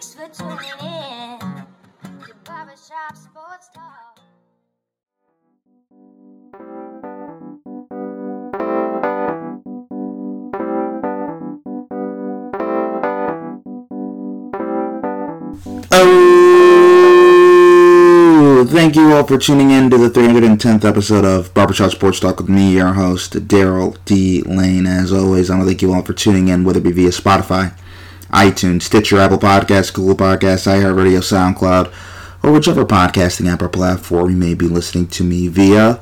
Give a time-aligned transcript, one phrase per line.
[0.00, 1.38] Thanks for tuning in
[2.44, 4.20] Barbershop Sports Talk.
[15.90, 15.96] Oh,
[18.70, 22.48] thank you all for tuning in to the 310th episode of Barbershop Sports Talk with
[22.48, 24.42] me, your host, Daryl D.
[24.42, 24.86] Lane.
[24.86, 27.08] As always, I want to thank you all for tuning in, whether it be via
[27.08, 27.74] Spotify,
[28.30, 31.92] iTunes, Stitcher, Apple Podcasts, Google Podcasts, iHeartRadio, SoundCloud,
[32.42, 36.00] or whichever podcasting app or platform you may be listening to me via.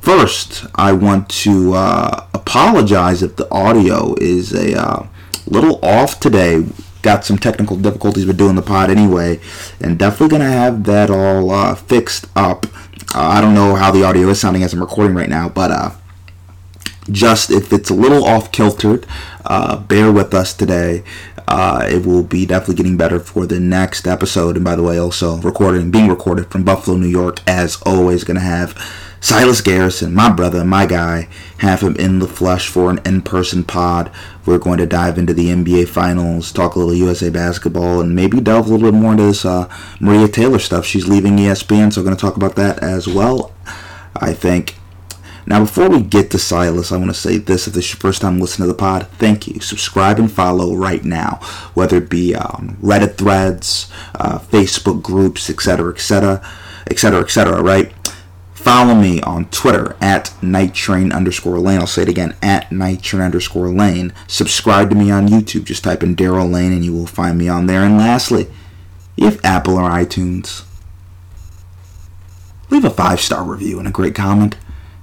[0.00, 5.06] First, I want to uh, apologize if the audio is a uh,
[5.46, 6.66] little off today.
[7.02, 9.40] Got some technical difficulties with doing the pod anyway,
[9.80, 12.66] and definitely gonna have that all uh, fixed up.
[13.14, 15.70] Uh, I don't know how the audio is sounding as I'm recording right now, but
[15.70, 15.90] uh,
[17.12, 19.06] just if it's a little off kiltered,
[19.44, 21.02] uh, bear with us today.
[21.48, 24.56] Uh, it will be definitely getting better for the next episode.
[24.56, 28.40] And by the way, also recording, being recorded from Buffalo, New York, as always, gonna
[28.40, 28.76] have
[29.22, 34.10] Silas Garrison, my brother, my guy, have him in the flesh for an in-person pod.
[34.46, 38.40] We're going to dive into the NBA Finals, talk a little USA basketball, and maybe
[38.40, 39.68] delve a little bit more into this uh,
[40.00, 40.86] Maria Taylor stuff.
[40.86, 43.52] She's leaving ESPN, so we're going to talk about that as well.
[44.16, 44.79] I think.
[45.46, 47.66] Now, before we get to Silas, I want to say this.
[47.66, 49.60] If this is your first time listening to the pod, thank you.
[49.60, 51.40] Subscribe and follow right now,
[51.74, 56.46] whether it be um, Reddit threads, uh, Facebook groups, etc., etc.,
[56.90, 57.92] etc., etc., right?
[58.52, 61.80] Follow me on Twitter at Night Train underscore Lane.
[61.80, 64.12] I'll say it again at Night Train underscore Lane.
[64.26, 65.64] Subscribe to me on YouTube.
[65.64, 67.80] Just type in Daryl Lane and you will find me on there.
[67.80, 68.48] And lastly,
[69.16, 70.64] if Apple or iTunes,
[72.68, 74.56] leave a five star review and a great comment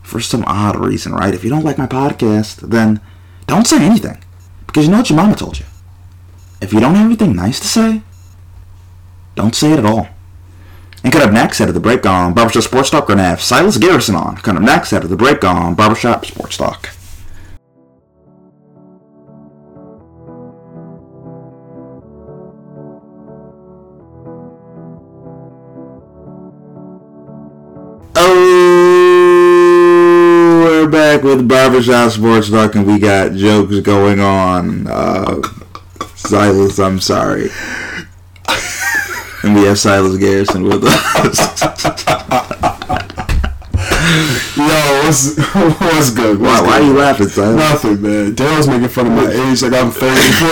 [0.08, 1.34] for some odd reason, right?
[1.34, 3.02] If you don't like my podcast, then
[3.46, 4.24] don't say anything
[4.66, 5.66] because you know what your mama told you.
[6.62, 8.02] If you don't have anything nice to say,
[9.36, 10.08] don't say it at all.
[11.04, 13.24] And coming up next, out of the break on Barbershop Sports Talk, we're going to
[13.26, 14.38] have Silas Garrison on.
[14.38, 16.90] Coming up next, out of the break on Barbershop Sports Talk.
[31.18, 34.86] Back with Barbershop Sports Talk, and we got jokes going on.
[34.88, 35.42] Uh,
[36.16, 37.50] Silas, I'm sorry.
[39.42, 41.64] And we have Silas Garrison with us.
[44.08, 44.64] Yo,
[45.04, 45.36] what's
[45.82, 46.40] what's good?
[46.40, 47.56] why, What's why are you laughing, Silas?
[47.58, 48.36] Nothing, man.
[48.36, 50.08] Daryl's making fun of my age like I'm 34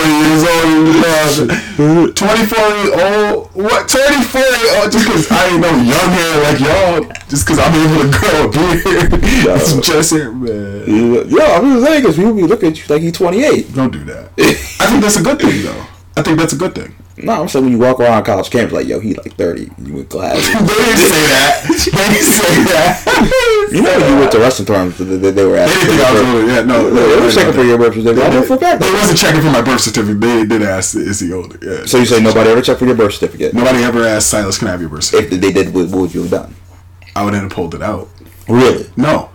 [0.06, 0.68] years old.
[0.76, 2.14] You laughing.
[2.14, 3.50] 24 years old?
[3.54, 3.88] What?
[3.88, 4.92] 24 years old?
[4.92, 7.12] Just because I ain't no young hair like y'all.
[7.28, 9.22] Just because I'm able to grow a beard.
[9.56, 10.84] It's just hair, man.
[11.30, 13.74] Yo, I'm just saying because people be looking at you like he's 28.
[13.74, 14.30] Don't do that.
[14.38, 15.86] I think that's a good thing, though.
[16.16, 16.94] I think that's a good thing.
[17.18, 19.70] No, I'm saying when you walk around college campus, like, yo, he like 30.
[19.78, 20.46] You with glasses.
[20.52, 21.62] They didn't say that.
[21.64, 23.02] They didn't say that.
[23.70, 25.80] you know, you went to wrestling tournaments, they, they, they were They asking.
[25.88, 26.46] didn't think I was older.
[26.52, 26.90] Yeah, no.
[26.90, 28.24] They no, were checking for your birth certificate.
[28.24, 28.80] I know for a fact.
[28.82, 30.20] They wasn't checking for my birth certificate.
[30.20, 31.58] They did ask, is he older?
[31.62, 31.86] Yeah.
[31.86, 33.54] So you say nobody ever checked for your birth certificate?
[33.54, 35.34] Nobody ever asked Silas, can I have your birth certificate?
[35.34, 36.54] If they did, what, what would you have done?
[37.14, 38.08] I would have pulled it out.
[38.48, 38.88] Really?
[38.96, 39.30] No.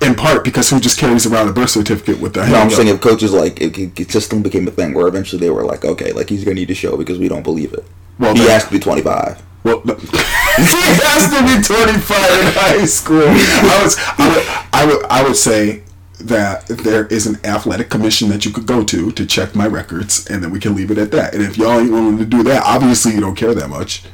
[0.00, 2.88] In part because who just carries around a birth certificate with the No, I'm saying
[2.88, 5.84] if coaches like if it, it system became a thing where eventually they were like,
[5.84, 7.84] okay, like he's gonna need to show because we don't believe it.
[8.18, 9.42] Well, he then- has to be 25.
[9.62, 9.94] Well, no.
[10.56, 13.22] he has to be 25 in high school.
[13.22, 15.82] I was, I would, I would, I would say
[16.20, 20.26] that there is an athletic commission that you could go to to check my records,
[20.28, 21.34] and then we can leave it at that.
[21.34, 24.04] And if y'all ain't willing to do that, obviously you don't care that much.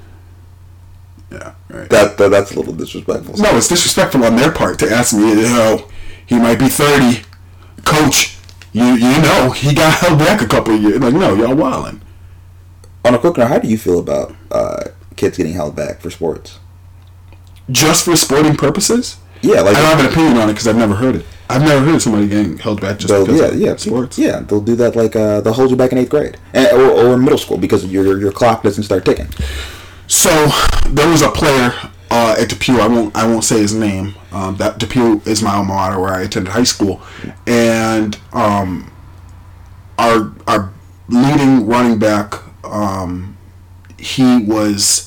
[1.30, 1.88] Yeah, right.
[1.90, 3.36] That, that that's a little disrespectful.
[3.36, 5.88] No, it's disrespectful on their part to ask me, you know,
[6.24, 7.22] he might be 30.
[7.84, 8.36] Coach,
[8.72, 10.98] you you know, he got held back a couple of years.
[10.98, 12.00] Like, no, y'all wildin'.
[13.04, 14.84] On a quick note, how do you feel about uh,
[15.16, 16.58] kids getting held back for sports?
[17.70, 19.18] Just for sporting purposes?
[19.42, 21.26] Yeah, like I don't have an opinion on it because I've never heard it.
[21.48, 24.18] I've never heard somebody getting held back just because yeah, of yeah, sports.
[24.18, 26.90] Yeah, they'll do that like uh, they'll hold you back in eighth grade and, or,
[27.12, 29.28] or middle school because your your- your clock doesn't start ticking.
[30.08, 30.30] So
[30.88, 31.72] there was a player
[32.10, 32.78] uh, at Depew.
[32.80, 33.14] I won't.
[33.16, 34.14] I won't say his name.
[34.32, 37.00] Um, that Depew is my alma mater where I attended high school,
[37.46, 38.90] and um,
[39.98, 40.72] our our
[41.08, 42.34] leading running back.
[42.64, 43.36] Um,
[43.98, 45.05] he was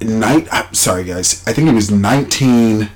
[0.00, 0.48] night.
[0.52, 1.42] I'm sorry, guys.
[1.46, 2.90] I think he was 19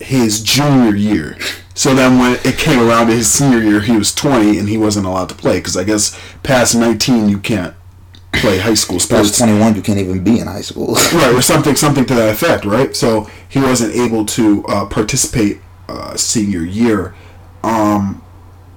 [0.00, 1.38] his junior year.
[1.74, 4.78] So then when it came around to his senior year, he was 20 and he
[4.78, 7.74] wasn't allowed to play because I guess past 19 you can't
[8.32, 9.38] play high school Past sports.
[9.38, 10.94] twenty one, you can't even be in high school.
[11.14, 12.94] Right, or something, something to that effect, right?
[12.94, 17.14] So he wasn't able to uh, participate uh, senior year.
[17.62, 18.22] Um,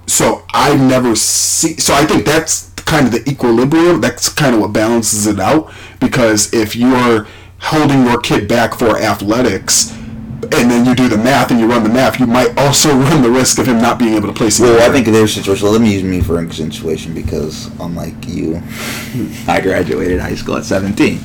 [0.06, 1.76] so I never see.
[1.76, 4.00] So I think that's kind of the equilibrium.
[4.00, 5.72] That's kind of what balances it out.
[6.00, 7.26] Because if you're
[7.60, 9.96] holding your kid back for athletics,
[10.42, 13.22] and then you do the math and you run the math, you might also run
[13.22, 14.48] the risk of him not being able to play.
[14.58, 18.14] Well, I think in their situation, let me use me for a situation because unlike
[18.26, 18.62] you,
[19.46, 21.18] I graduated high school at 17.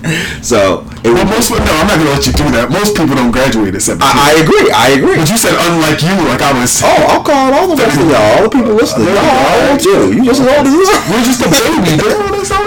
[0.44, 2.70] So it Well, most no, I'm not gonna let you do that.
[2.70, 4.04] Most people don't graduate at 17.
[4.04, 4.68] I, I agree.
[4.72, 5.18] I agree.
[5.18, 6.82] but you said unlike you, like I was.
[6.84, 9.08] Oh, I'll call all the rest of y'all, all the people listening.
[9.08, 10.12] Y'all all old too.
[10.12, 10.86] You just as old as you.
[11.12, 11.96] You're just a baby.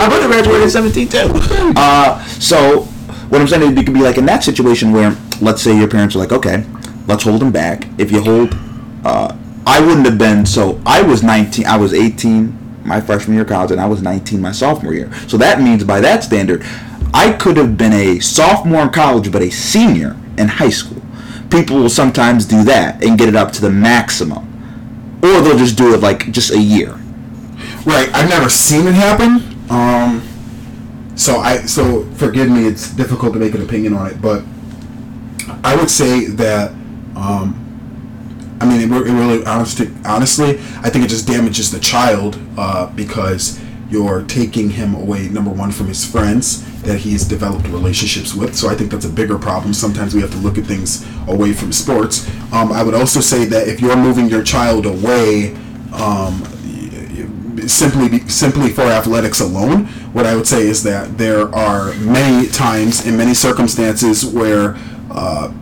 [0.00, 1.28] I would have graduated at 17 too.
[1.76, 2.88] Uh, so
[3.28, 5.88] what I'm saying is, it could be like in that situation where, let's say your
[5.88, 6.64] parents are like, okay,
[7.06, 7.86] let's hold him back.
[7.98, 8.56] If you hold,
[9.04, 9.36] uh,
[9.66, 10.46] I wouldn't have been.
[10.46, 11.66] So I was 19.
[11.66, 15.12] I was 18 my freshman year of college, and I was 19 my sophomore year.
[15.28, 16.64] So that means by that standard,
[17.12, 21.02] I could have been a sophomore in college, but a senior in high school.
[21.50, 24.44] People will sometimes do that and get it up to the maximum,
[25.22, 26.92] or they'll just do it like just a year.
[27.84, 28.10] Right.
[28.14, 29.56] I've never seen it happen.
[29.70, 30.26] Um,
[31.14, 32.66] so I so forgive me.
[32.66, 34.44] It's difficult to make an opinion on it, but
[35.64, 36.70] I would say that.
[37.16, 37.64] Um,
[38.60, 42.86] I mean, it, it really honestly, honestly, I think it just damages the child uh,
[42.94, 45.28] because you're taking him away.
[45.28, 48.56] Number one, from his friends that he's developed relationships with.
[48.56, 49.72] So I think that's a bigger problem.
[49.74, 52.28] Sometimes we have to look at things away from sports.
[52.52, 55.54] Um, I would also say that if you're moving your child away.
[55.92, 56.42] Um,
[57.66, 63.06] simply simply for athletics alone, what I would say is that there are many times
[63.06, 64.76] in many circumstances where
[65.18, 65.52] uh,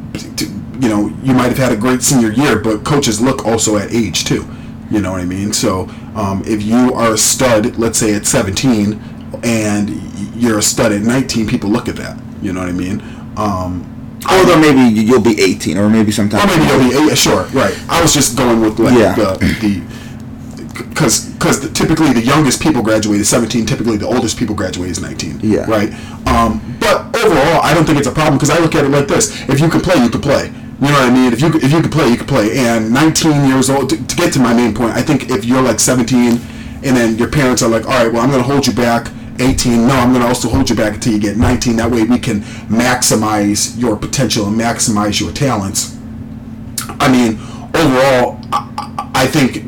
[0.83, 3.93] you know you might have had a great senior year, but coaches look also at
[3.93, 4.45] age too.
[4.91, 5.53] You know what I mean?
[5.53, 9.01] So um, if you are a stud, let's say at 17,
[9.43, 9.91] and
[10.37, 12.21] you're a stud at 19, people look at that.
[12.43, 13.01] You know what I mean?
[13.37, 13.93] Um,
[14.47, 16.41] then maybe you'll be 18, or maybe sometime.
[16.49, 17.77] or maybe you'll be yeah, sure, right.
[17.89, 19.15] I was just going with like Yeah.
[19.15, 19.97] the the
[20.91, 23.67] because because typically the youngest people graduate is 17.
[23.67, 25.41] Typically the oldest people graduate is 19.
[25.43, 25.65] Yeah.
[25.69, 25.93] Right.
[26.27, 29.09] Um, but overall, I don't think it's a problem because I look at it like
[29.09, 30.47] this: if you can play, you can play.
[30.47, 31.33] You know what I mean?
[31.33, 32.59] If you if you can play, you can play.
[32.59, 33.91] And 19 years old.
[33.91, 36.41] To, to get to my main point, I think if you're like 17,
[36.85, 39.11] and then your parents are like, "All right, well, I'm going to hold you back."
[39.39, 42.05] 18 no i'm going to also hold you back until you get 19 that way
[42.05, 42.41] we can
[42.71, 45.97] maximize your potential and maximize your talents
[47.01, 47.39] I mean,
[47.75, 49.65] overall, I, I I think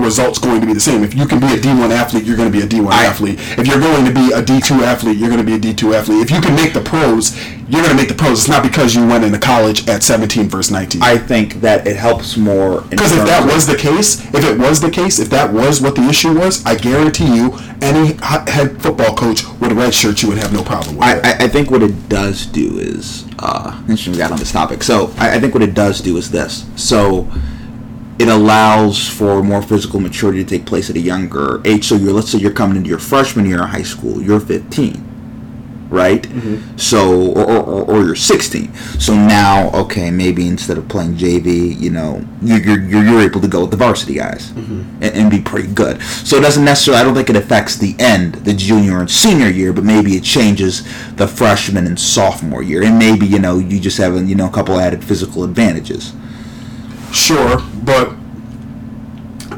[0.00, 1.04] the result's going to be the same.
[1.04, 3.38] If you can be a D1 athlete, you're going to be a D1 athlete.
[3.58, 6.22] If you're going to be a D2 athlete, you're going to be a D2 athlete.
[6.22, 7.36] If you can make the pros,
[7.68, 8.40] you're going to make the pros.
[8.40, 11.02] It's not because you went into college at 17 versus 19.
[11.02, 12.82] I think that it helps more.
[12.82, 15.94] Because if that was the case, if it was the case, if that was what
[15.94, 20.28] the issue was, I guarantee you, any head football coach with a red shirt, you
[20.28, 21.24] would have no problem with I, it.
[21.24, 24.82] I, I think what it does do is, uh, interesting we got on this topic.
[24.82, 26.66] So I, I think what it does do is this.
[26.76, 27.30] So
[28.20, 31.86] it allows for more physical maturity to take place at a younger age.
[31.86, 35.88] So you're, let's say you're coming into your freshman year of high school, you're 15,
[35.88, 36.20] right?
[36.20, 36.76] Mm-hmm.
[36.76, 38.74] So, or, or, or you're 16.
[38.74, 43.48] So now, okay, maybe instead of playing JV, you know, you're, you're, you're able to
[43.48, 45.02] go with the varsity guys mm-hmm.
[45.02, 46.02] and, and be pretty good.
[46.02, 49.48] So it doesn't necessarily, I don't think it affects the end, the junior and senior
[49.48, 50.84] year, but maybe it changes
[51.14, 52.82] the freshman and sophomore year.
[52.82, 56.12] And maybe, you know, you just have, you know, a couple added physical advantages.
[57.12, 58.14] Sure, but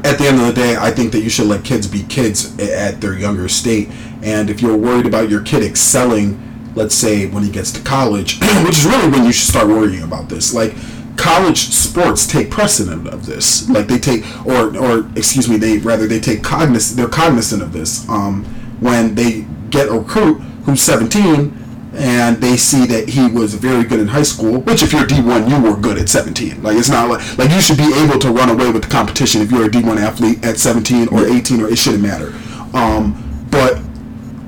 [0.03, 2.57] at the end of the day, I think that you should let kids be kids
[2.59, 3.89] at their younger state.
[4.21, 8.39] And if you're worried about your kid excelling, let's say when he gets to college,
[8.65, 10.73] which is really when you should start worrying about this, like
[11.15, 13.69] college sports take precedent of this.
[13.69, 17.71] Like they take, or or excuse me, they rather they take cognizant, they're cognizant of
[17.71, 18.07] this.
[18.09, 18.43] Um,
[18.79, 21.62] when they get a recruit who's 17
[21.95, 25.49] and they see that he was very good in high school, which if you're D1,
[25.49, 26.63] you were good at 17.
[26.63, 29.41] Like it's not like like you should be able to run away with the competition
[29.41, 32.33] if you're a D1 athlete at 17 or 18 or it shouldn't matter.
[32.73, 33.79] Um, but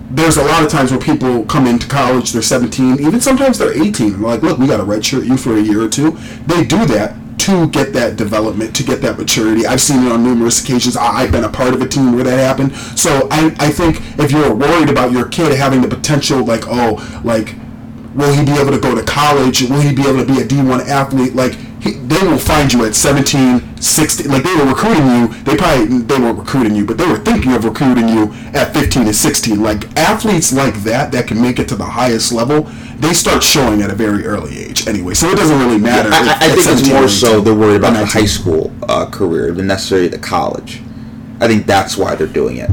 [0.09, 3.73] there's a lot of times where people come into college, they're 17, even sometimes they're
[3.73, 4.13] 18.
[4.13, 6.11] and like, look, we got to redshirt you for a year or two.
[6.47, 9.67] They do that to get that development, to get that maturity.
[9.67, 10.97] I've seen it on numerous occasions.
[10.97, 12.75] I, I've been a part of a team where that happened.
[12.97, 17.21] So I, I think if you're worried about your kid having the potential, like, oh,
[17.23, 17.53] like,
[18.15, 19.61] will he be able to go to college?
[19.61, 21.35] Will he be able to be a D1 athlete?
[21.35, 24.27] Like, he, they will find you at 17, 16.
[24.31, 25.27] Like, they were recruiting you.
[25.43, 29.03] They probably, they weren't recruiting you, but they were thinking of recruiting you at 15
[29.03, 29.61] and 16.
[29.61, 32.63] Like, athletes like that, that can make it to the highest level,
[32.97, 35.13] they start showing at a very early age anyway.
[35.13, 36.09] So it doesn't really matter.
[36.11, 38.73] I, I- if I think it's more so 18 they're worried about the high school
[38.89, 40.81] uh, career than necessarily the college.
[41.39, 42.71] I think that's why they're doing it.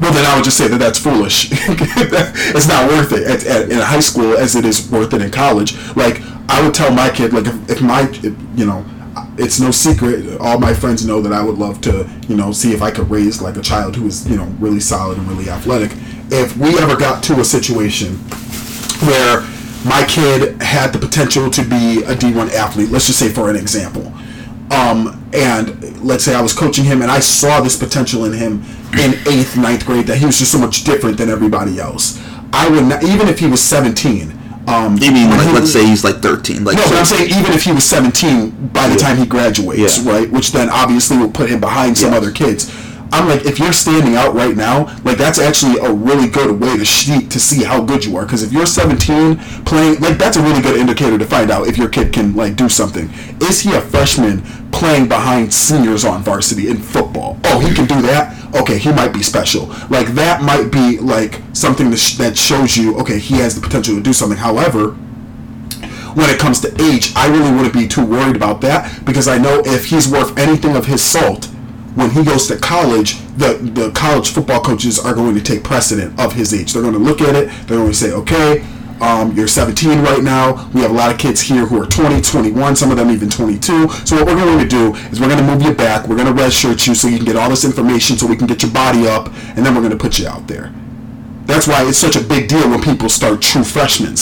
[0.00, 1.48] Well, then I would just say that that's foolish.
[1.52, 5.30] it's not worth it at, at, in high school as it is worth it in
[5.30, 5.74] college.
[5.94, 8.84] Like I would tell my kid, like if, if my, if, you know,
[9.38, 10.38] it's no secret.
[10.40, 13.10] All my friends know that I would love to, you know, see if I could
[13.10, 15.92] raise like a child who is, you know, really solid and really athletic.
[16.30, 18.14] If we ever got to a situation
[19.06, 19.42] where
[19.84, 23.56] my kid had the potential to be a D1 athlete, let's just say for an
[23.56, 24.12] example,
[24.70, 28.64] um, and let's say I was coaching him and I saw this potential in him
[28.98, 32.20] in eighth, ninth grade that he was just so much different than everybody else.
[32.52, 34.45] I would not, even if he was 17.
[34.68, 37.04] Um, You mean like he let's say he's like 13, like no, so- but I'm
[37.04, 40.12] saying even if he was 17 by the time he graduates, Yeah.
[40.12, 40.30] right?
[40.30, 42.16] Which then obviously will put him behind some Yes.
[42.20, 42.70] other kids.
[43.12, 46.76] I'm like, if you're standing out right now, like that's actually a really good way
[46.76, 46.84] to
[47.28, 48.24] to see how good you are.
[48.24, 51.78] Because if you're 17 playing, like that's a really good indicator to find out if
[51.78, 53.08] your kid can like do something.
[53.40, 54.42] Is he a freshman
[54.72, 57.38] playing behind seniors on varsity in football?
[57.44, 58.34] Oh, he can do that.
[58.54, 59.66] Okay, he might be special.
[59.90, 63.60] Like that might be like something that, sh- that shows you, okay, he has the
[63.60, 64.38] potential to do something.
[64.38, 64.90] However,
[66.14, 69.36] when it comes to age, I really wouldn't be too worried about that because I
[69.36, 71.46] know if he's worth anything of his salt,
[71.94, 76.18] when he goes to college, the, the college football coaches are going to take precedent
[76.20, 76.72] of his age.
[76.72, 78.64] They're going to look at it, they're going to say, okay,
[79.00, 80.68] um, you're 17 right now.
[80.72, 83.28] We have a lot of kids here who are 20, 21, some of them even
[83.28, 83.88] 22.
[83.88, 86.08] So what we're going to do is we're going to move you back.
[86.08, 88.46] We're going to redshirt you so you can get all this information so we can
[88.46, 89.26] get your body up,
[89.56, 90.72] and then we're going to put you out there.
[91.44, 94.16] That's why it's such a big deal when people start true freshmen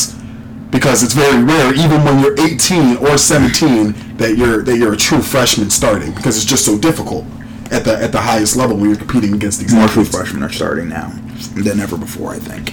[0.75, 4.97] because it's very rare, even when you're 18 or 17, that you're that you're a
[4.97, 7.25] true freshman starting because it's just so difficult
[7.71, 10.51] at the at the highest level when you're competing against these more true freshmen are
[10.51, 11.11] starting now
[11.55, 12.73] than ever before, I think.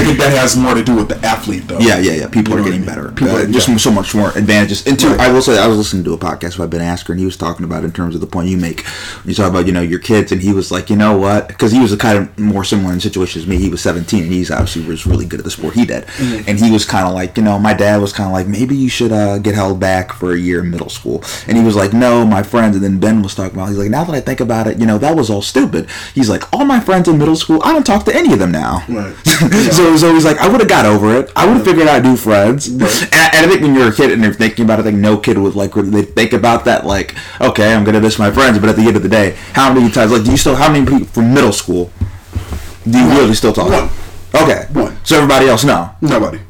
[0.00, 1.78] I think that has more to do with the athlete, though.
[1.78, 2.28] Yeah, yeah, yeah.
[2.28, 2.86] People You are getting I mean?
[2.86, 3.12] better.
[3.12, 3.76] People are just yeah.
[3.76, 4.86] so much more advantages.
[4.86, 5.20] And two, Right.
[5.20, 7.36] I will say, I was listening to a podcast by Ben Asker, and he was
[7.36, 8.84] talking about in terms of the point you make.
[9.24, 11.48] You talk about you know your kids, and he was like, you know what?
[11.48, 13.56] Because he was a kind of more similar in situation as me.
[13.58, 16.04] He was 17, and he's obviously was really good at the sport he did.
[16.04, 16.48] Mm-hmm.
[16.48, 18.76] And he was kind of like, you know, my dad was kind of like, maybe
[18.76, 21.22] you should uh, get held back for a year in middle school.
[21.46, 22.76] And he was like, no, my friends.
[22.76, 24.86] And then Ben was talking about, he's like, now that I think about it, you
[24.86, 25.88] know, that was all stupid.
[26.14, 28.52] He's like, all my friends in middle school, I don't talk to any of them
[28.52, 28.84] now.
[28.88, 29.14] Right.
[29.72, 31.30] so, so always like, I would have got over it.
[31.36, 32.68] I would have figured out new friends.
[32.70, 34.84] And, I- and I think when you're a kid and you're thinking about it, I
[34.90, 36.84] think no kid would like really they think about that.
[36.86, 39.72] Like, okay, I'm gonna miss my friends, but at the end of the day, how
[39.72, 40.12] many times?
[40.12, 40.56] Like, do you still?
[40.56, 41.90] How many people from middle school
[42.88, 43.70] do you really still talk?
[43.70, 43.88] One.
[44.42, 44.66] Okay.
[44.72, 44.96] One.
[45.04, 45.90] So everybody else no.
[46.00, 46.40] Nobody.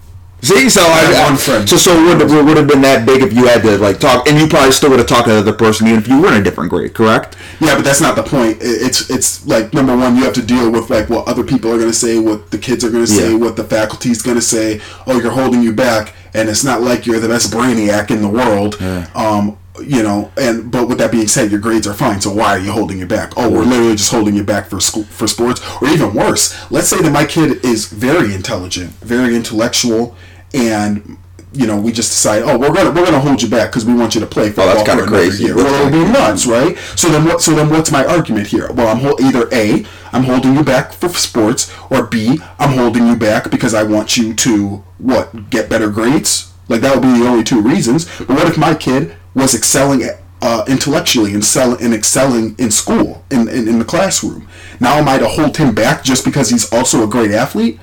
[0.42, 1.68] See, so I, I- one friend.
[1.68, 4.26] So so it would would have been that big if you had to like talk,
[4.28, 6.28] and you probably still would have talked to the other person even if you were
[6.28, 7.36] in a different grade, correct?
[7.60, 8.58] Yeah, but that's not the point.
[8.60, 11.76] It's it's like number one, you have to deal with like what other people are
[11.78, 13.36] going to say, what the kids are going to say, Yeah.
[13.38, 14.80] what the faculty's going to say.
[15.06, 18.28] Oh, you're holding you back, and it's not like you're the best brainiac in the
[18.28, 18.80] world.
[19.14, 19.56] Um,
[19.86, 22.20] you know, and but with that being said, your grades are fine.
[22.20, 23.32] So why are you holding you back?
[23.38, 26.54] Oh, we're literally just holding you back for school for sports, or even worse.
[26.70, 30.16] Let's say that my kid is very intelligent, very intellectual,
[30.54, 31.16] and
[31.52, 33.92] you know, we just decide, oh, we're gonna we're gonna hold you back because we
[33.92, 35.44] want you to play football that's kinda crazy.
[35.44, 35.56] year.
[35.56, 36.78] Well, it would kinda be nuts, right?
[36.94, 37.42] So then what?
[37.42, 38.70] So then what's my argument here?
[38.72, 43.06] Well, I'm hol- either a I'm holding you back for sports, or b I'm holding
[43.08, 46.52] you back because I want you to what get better grades.
[46.68, 48.04] Like that would be the only two reasons.
[48.18, 50.08] But what if my kid was excelling
[50.42, 54.46] uh, intellectually and, sell- and excelling in school in, in in the classroom?
[54.78, 57.80] Now am I to hold him back just because he's also a great athlete?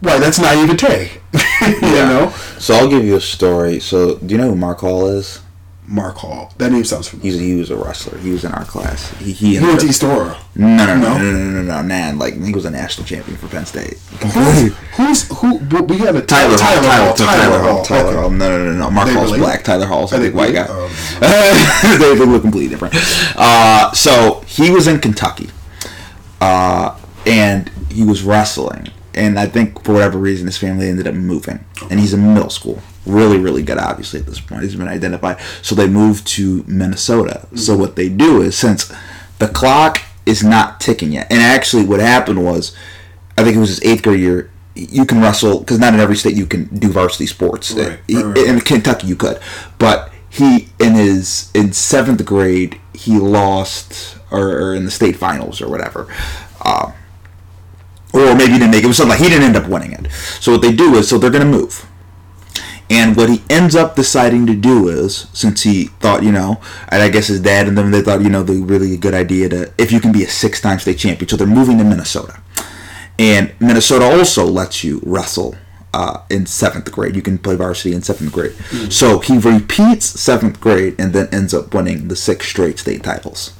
[0.00, 1.10] Why, that's naivete.
[1.62, 3.80] you know, So I'll give you a story.
[3.80, 5.40] So do you know who Mark Hall is?
[5.88, 6.52] Mark Hall.
[6.58, 7.30] That name sounds familiar.
[7.32, 8.18] He's he was a wrestler.
[8.18, 9.08] He was in our class.
[9.18, 10.36] He he, He went to East Aurora.
[10.56, 11.18] No, no, no, No?
[11.18, 12.18] no, no, no, no, no.
[12.18, 13.96] Like he was a national champion for Penn State.
[14.34, 15.58] Who's, who's who?
[15.84, 17.14] We had a Tyler, Tyler, Tyler, Hall.
[17.14, 18.16] Tyler, Hall, Tyler okay.
[18.20, 18.30] Hall.
[18.30, 18.90] No, no, no, no.
[18.90, 19.42] Mark They Hall's related?
[19.44, 19.62] black.
[19.62, 20.66] Tyler Hall's a big white guy.
[21.20, 22.00] related?
[22.00, 22.94] they, they look completely different.
[23.36, 25.50] Uh, so he was in Kentucky,
[26.40, 28.88] uh, and he was wrestling.
[29.16, 32.50] And I think for whatever reason, his family ended up moving, and he's in middle
[32.50, 32.82] school.
[33.06, 34.62] Really, really good, obviously at this point.
[34.62, 35.38] He's been identified.
[35.62, 37.46] So they moved to Minnesota.
[37.54, 38.92] So what they do is since
[39.38, 42.76] the clock is not ticking yet, and actually what happened was,
[43.38, 44.50] I think it was his eighth grade year.
[44.74, 47.72] You can wrestle because not in every state you can do varsity sports.
[47.72, 48.46] Right, He- right, right.
[48.46, 49.40] In Kentucky, you could,
[49.78, 55.62] but he in his in seventh grade he lost or, or in the state finals
[55.62, 56.06] or whatever.
[56.64, 56.92] Maybe
[58.56, 58.86] he didn't make it.
[58.86, 60.10] It was something like he didn't end up winning it.
[60.40, 61.86] So what they do is, so they're going to move.
[62.88, 67.02] And what he ends up deciding to do is, since he thought, you know, and
[67.02, 69.72] I guess his dad and them, they thought, you know, the really good idea to,
[69.76, 71.28] if you can be a six-time state champion.
[71.28, 72.40] So they're moving to Minnesota.
[73.18, 75.56] And Minnesota also lets you wrestle
[75.92, 77.16] uh, in seventh grade.
[77.16, 78.54] You can play varsity in seventh grade.
[78.92, 83.52] So he repeats seventh grade and then ends up winning the six straight state titles.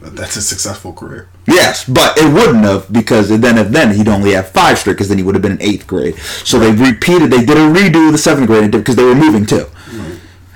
[0.00, 1.28] That's a successful career.
[1.46, 5.08] Yes, but it wouldn't have because then if then he'd only have five straight because
[5.08, 6.16] then he would have been in eighth grade.
[6.18, 7.30] So they repeated.
[7.30, 9.66] They did a redo of the seventh grade because they were moving too.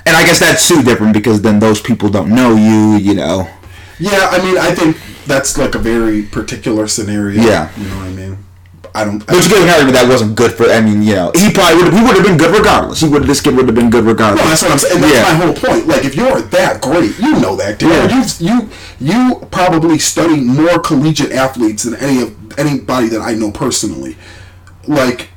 [0.06, 3.48] And I guess that's too different because then those people don't know you, you know.
[3.98, 7.42] Yeah, I mean, I think that's like a very particular scenario.
[7.42, 7.70] Yeah.
[7.76, 8.38] you know what I mean.
[8.94, 9.24] I don't.
[9.26, 10.64] But you get an argument that wasn't good for.
[10.70, 11.94] I mean, you know, he probably would.
[11.94, 13.00] He would have been good regardless.
[13.00, 13.22] He would.
[13.24, 14.42] This kid would have been good regardless.
[14.42, 15.00] No, that's what I'm saying.
[15.00, 15.22] That's Yeah.
[15.22, 15.86] my whole point.
[15.86, 17.78] Like, if you're that great, you know that.
[17.78, 17.90] Dude.
[17.90, 18.24] Yeah.
[18.40, 18.68] You you
[19.00, 24.16] you probably study more collegiate athletes than any of anybody that I know personally.
[24.86, 25.28] Like,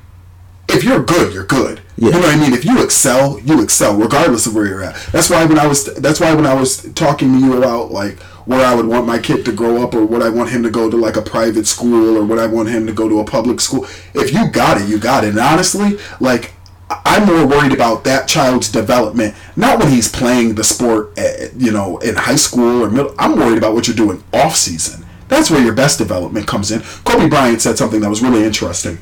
[0.69, 1.81] if you're good, you're good.
[1.95, 2.07] Yeah.
[2.07, 2.53] You know what I mean?
[2.53, 4.95] If you excel, you excel, regardless of where you're at.
[5.11, 8.17] That's why when I was that's why when I was talking to you about like
[8.45, 10.69] where I would want my kid to grow up or what I want him to
[10.69, 13.23] go to like a private school or what I want him to go to a
[13.23, 13.85] public school.
[14.13, 15.29] If you got it, you got it.
[15.29, 16.53] And honestly, like
[16.89, 21.71] I'm more worried about that child's development, not when he's playing the sport, at, you
[21.71, 23.15] know, in high school or middle.
[23.17, 25.05] I'm worried about what you're doing off season.
[25.27, 26.81] That's where your best development comes in.
[27.05, 28.99] Kobe Bryant said something that was really interesting.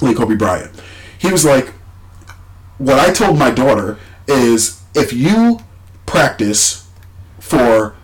[0.00, 0.72] Like Kobe Bryant,
[1.18, 1.72] he was like,
[2.78, 5.60] "What I told my daughter is if you
[6.06, 6.88] practice
[7.38, 7.94] for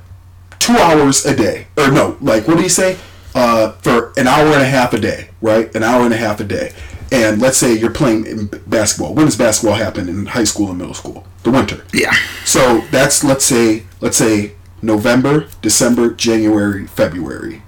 [0.59, 2.99] two hours a day, or no, like what do you say?
[3.35, 5.75] Uh, for an hour and a half a day, right?
[5.75, 6.73] An hour and a half a day.
[7.13, 9.15] And let's say you're playing in basketball.
[9.15, 11.27] When does basketball happen in high school and middle school?
[11.43, 11.85] The winter.
[11.93, 12.15] Yeah.
[12.45, 17.63] So that's let's say let's say November, December, January, February.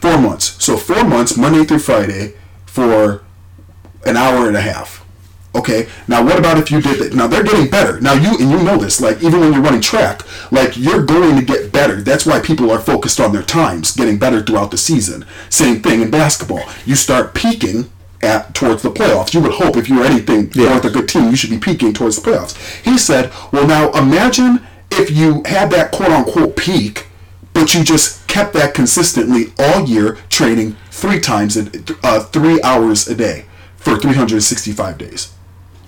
[0.00, 0.62] Four months.
[0.62, 2.34] So four months, Monday through Friday,
[2.66, 3.24] for
[4.06, 5.03] an hour and a half.
[5.54, 5.88] Okay.
[6.08, 7.14] Now what about if you did that?
[7.14, 8.00] Now they're getting better.
[8.00, 9.00] Now you and you know this.
[9.00, 12.02] Like even when you're running track, like you're going to get better.
[12.02, 15.24] That's why people are focused on their times, getting better throughout the season.
[15.50, 16.62] Same thing in basketball.
[16.84, 17.90] You start peaking
[18.22, 19.34] at towards the playoffs.
[19.34, 20.74] You would hope if you were anything Yeah.
[20.74, 22.56] worth a good team, you should be peaking towards the playoffs.
[22.82, 27.06] He said, "Well, now imagine if you had that quote unquote peak."
[27.52, 31.70] but you just kept that consistently all year, training three times, a,
[32.02, 33.44] uh, three hours a day
[33.76, 35.28] for 365 days.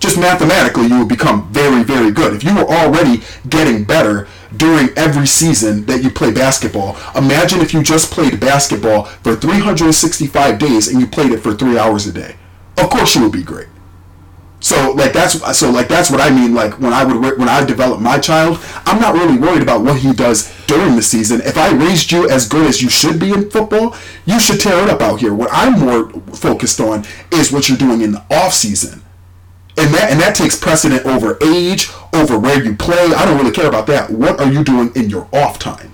[0.07, 2.33] Just mathematically, you would become very, very good.
[2.33, 7.73] If you were already getting better during every season that you play basketball, imagine if
[7.73, 12.13] you just played basketball for 365 days and you played it for three hours a
[12.13, 12.37] day.
[12.77, 13.67] Of course, you would be great.
[14.61, 16.55] So like that's so like that's what I mean.
[16.55, 19.97] Like when I would when I develop my child, I'm not really worried about what
[19.97, 21.41] he does during the season.
[21.41, 23.93] If I raised you as good as you should be in football,
[24.25, 25.33] you should tear it up out here.
[25.33, 29.03] What I'm more focused on is what you're doing in the off season,
[29.77, 33.13] and that and that takes precedent over age, over where you play.
[33.15, 34.09] I don't really care about that.
[34.09, 35.93] What are you doing in your off time?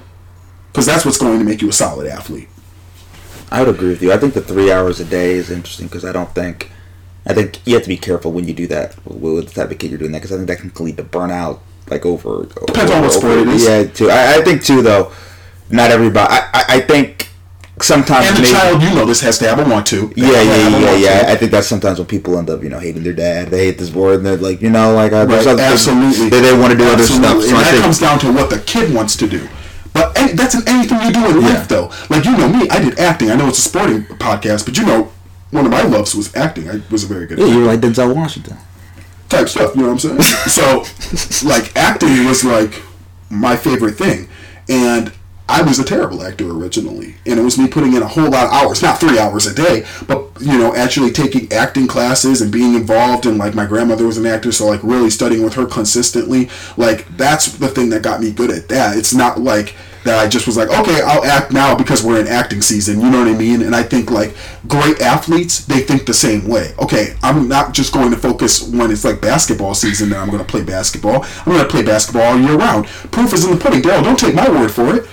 [0.71, 2.49] Because that's what's going to make you a solid athlete.
[3.51, 4.11] I would agree with you.
[4.11, 6.71] I think the three hours a day is interesting because I don't think.
[7.25, 9.77] I think you have to be careful when you do that with the type of
[9.79, 11.59] kid you're doing that because I think that can lead to burnout.
[11.89, 12.45] Like over.
[12.65, 13.67] Depends on what sport over- it is.
[13.67, 14.09] Yeah, too.
[14.09, 15.11] I, I think too though.
[15.69, 16.31] Not everybody.
[16.33, 17.29] I, I, I think
[17.81, 20.07] sometimes And the maybe- child, you know, this has to have a want to.
[20.15, 21.25] They Yeah, yeah, yeah, yeah.
[21.31, 23.49] I think that's sometimes when people end up, you know, hating their dad.
[23.49, 26.29] They hate this board, and they're like, you know, like uh, Right, absolutely.
[26.29, 27.41] They, they want to do other stuff.
[27.41, 29.47] So and I that think, comes down to what the kid wants to do.
[29.93, 31.53] But any, that's in anything you do in Yeah.
[31.53, 31.91] life, though.
[32.09, 33.31] Like you know me, I did acting.
[33.31, 35.12] I know it's a sporting podcast, but you know,
[35.51, 36.69] one of my loves was acting.
[36.69, 38.57] I was a very good yeah, actor you're like Denzel Washington.
[39.29, 39.75] type stuff.
[39.75, 40.21] You know what I'm saying?
[40.47, 42.81] so, like acting was like
[43.29, 44.29] my favorite thing,
[44.69, 45.12] and
[45.47, 48.45] I was a terrible actor originally, and it was me putting in a whole lot
[48.45, 52.51] of hours, not three hours a day, but you know, actually taking acting classes and
[52.51, 53.25] being involved.
[53.25, 56.49] And like my grandmother was an actor, so like really studying with her consistently.
[56.77, 58.97] Like that's the thing that got me good at that.
[58.97, 59.75] It's not like
[60.06, 62.99] that I just was like, okay, I'll act now because we're in acting season.
[62.99, 63.62] You know what I mean?
[63.62, 64.36] And I think like
[64.67, 66.73] great athletes, they think the same way.
[66.82, 70.43] Okay, I'm not just going to focus when it's like basketball season that I'm going
[70.43, 71.23] to play basketball.
[71.23, 72.86] I'm going to play basketball all year round.
[72.86, 73.82] Proof is in the pudding.
[73.82, 75.08] Daryl, don't take my word for it.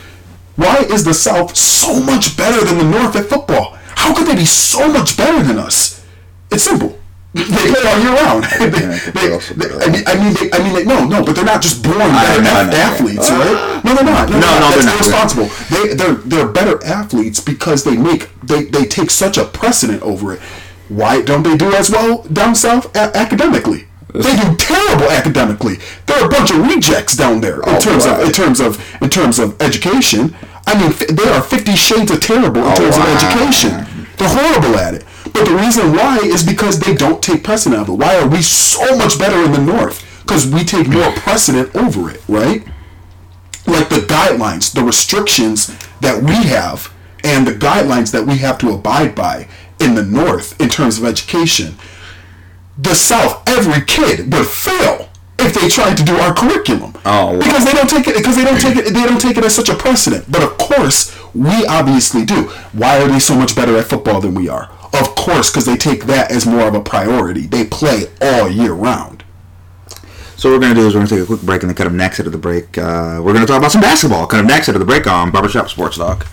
[0.62, 3.76] Why is the South so much better than the North at football?
[3.96, 6.04] How could they be so much better than us?
[6.50, 6.96] It's simple.
[7.32, 8.44] They play all year round.
[8.44, 9.82] I think They- they're also they- better.
[9.84, 11.98] I mean, I mean, they, I mean, they, no, no, but they're not just born
[11.98, 12.76] better know, I ath- know.
[12.88, 13.56] athletes, right?
[13.56, 13.80] Ah.
[13.84, 14.28] No, they're not.
[14.28, 14.94] No, no, that's they're not.
[14.96, 15.48] irresponsible.
[15.72, 20.32] They, they're they're better athletes because they make they, they take such a precedent over
[20.34, 20.40] it.
[20.88, 23.86] Why don't they do as well down south a- academically?
[24.12, 25.76] They do terrible academically.
[26.06, 29.08] They're a bunch of rejects down there in Oh, terms of in terms of in
[29.08, 30.34] terms of education.
[30.70, 33.06] I mean, they are Fifty Shades of terrible in Oh, terms wow.
[33.06, 33.70] of education.
[34.16, 35.04] They're horrible at it.
[35.32, 37.92] But the reason why is because they don't take precedent of it.
[37.92, 40.04] Why are we so much better in the North?
[40.22, 42.64] Because we take more precedent over it, right?
[43.66, 46.92] Like the guidelines, the restrictions that we have,
[47.24, 49.48] and the guidelines that we have to abide by
[49.80, 51.74] in the North in terms of education.
[52.78, 55.09] The South, every kid would fail
[55.40, 56.92] if they tried to do our curriculum.
[57.04, 57.38] Oh, wow.
[57.38, 59.54] because they don't take it because they don't take it they don't take it as
[59.54, 60.30] such a precedent.
[60.30, 62.44] But of course, we obviously do.
[62.72, 64.70] Why are they so much better at football than we are?
[64.92, 67.46] Of course, because they take that as more of a priority.
[67.46, 69.24] They play all year round.
[70.36, 71.86] So what we're gonna do is we're gonna take a quick break and then cut
[71.86, 72.78] up next out of the break.
[72.78, 74.26] Uh, we're gonna talk about some basketball.
[74.26, 76.26] Cut up next out of the break on Barbershop Sports Talk.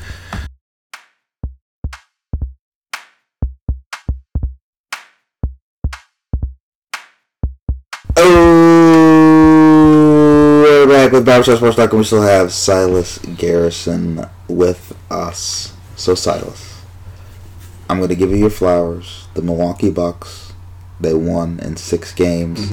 [11.38, 15.74] We're back with Barbershop Sports Talk, and we still have Silas Garrison with us.
[15.96, 16.82] So Silas,
[17.90, 19.28] I'm gonna give you your flowers.
[19.34, 20.54] The Milwaukee Bucks,
[21.00, 22.72] they won in six games.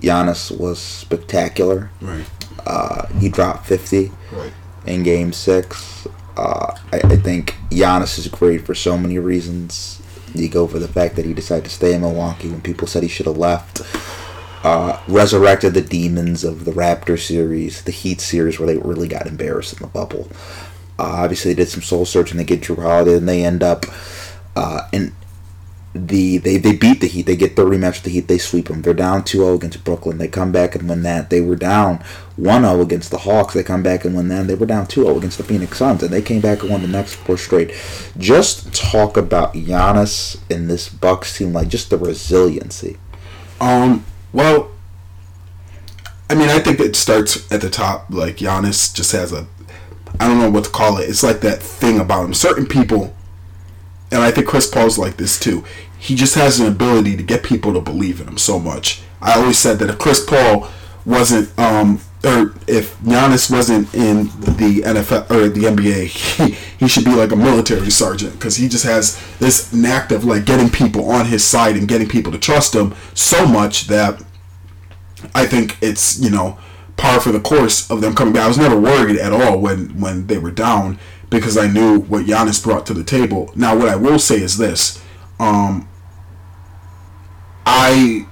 [0.00, 1.90] Giannis was spectacular.
[2.00, 2.24] Right.
[2.66, 4.52] Uh, he dropped 50 Right.
[4.86, 6.06] in game six.
[6.36, 10.00] Uh, I, I think Giannis is great for so many reasons.
[10.34, 13.02] You go for the fact that he decided to stay in Milwaukee when people said
[13.02, 13.80] he should have left.
[14.64, 19.26] Uh, resurrected the demons of the Raptor series, the Heat series, where they really got
[19.26, 20.28] embarrassed in the bubble.
[20.98, 22.36] Uh, obviously, they did some soul searching.
[22.36, 23.86] They get Jrue Holiday, and they end up
[24.54, 25.12] uh, in
[25.94, 27.26] the they, they beat the Heat.
[27.26, 28.28] They get the rematch with the Heat.
[28.28, 28.82] They sweep them.
[28.82, 30.18] They're down 2-0 against Brooklyn.
[30.18, 31.28] They come back and win that.
[31.28, 31.98] They were down
[32.38, 33.54] 1-0 against the Hawks.
[33.54, 34.46] They come back and win that.
[34.46, 36.88] They were down 2-0 against the Phoenix Suns, and they came back and won the
[36.88, 37.72] next four straight.
[38.16, 42.98] Just talk about Giannis and this Bucks team, like just the resiliency.
[43.60, 44.04] Um.
[44.32, 44.70] Well,
[46.30, 48.06] I mean, I think it starts at the top.
[48.08, 49.46] Like Giannis just has a,
[50.18, 51.08] I don't know what to call it.
[51.08, 52.34] It's like that thing about him.
[52.34, 53.14] Certain people,
[54.10, 55.64] and I think Chris Paul's like this too.
[55.98, 59.02] He just has an ability to get people to believe in him so much.
[59.20, 60.68] I always said that if Chris Paul
[61.04, 67.04] wasn't, um, or if Giannis wasn't in the NFL or the NBA, he, he should
[67.04, 71.10] be like a military sergeant because he just has this knack of like getting people
[71.10, 74.22] on his side and getting people to trust him so much that
[75.34, 76.58] I think it's you know
[76.96, 78.44] par for the course of them coming back.
[78.44, 82.26] I was never worried at all when when they were down because I knew what
[82.26, 83.50] Giannis brought to the table.
[83.56, 85.02] Now, what I will say is this:
[85.40, 85.88] um,
[87.66, 88.26] I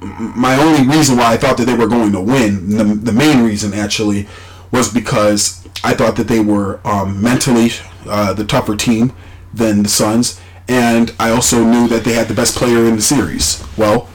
[0.00, 3.44] my only reason why I thought that they were going to win, the, the main
[3.44, 4.26] reason actually,
[4.70, 7.70] was because I thought that they were um, mentally
[8.06, 9.12] uh, the tougher team
[9.52, 13.02] than the Suns, and I also knew that they had the best player in the
[13.02, 13.64] series.
[13.76, 14.08] Well,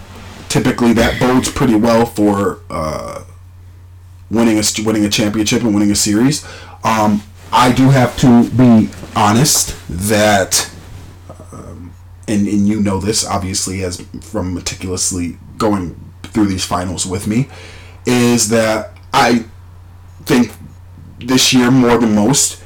[0.49, 3.25] typically that bodes pretty well for uh,
[4.31, 6.45] winning a winning a championship and winning a series.
[6.83, 10.71] Um, I do have to be honest that,
[11.51, 11.93] um,
[12.27, 17.47] and and you know this obviously as from meticulously going through these finals with me,
[18.05, 19.45] is that I
[20.23, 20.51] think
[21.19, 22.61] this year more than most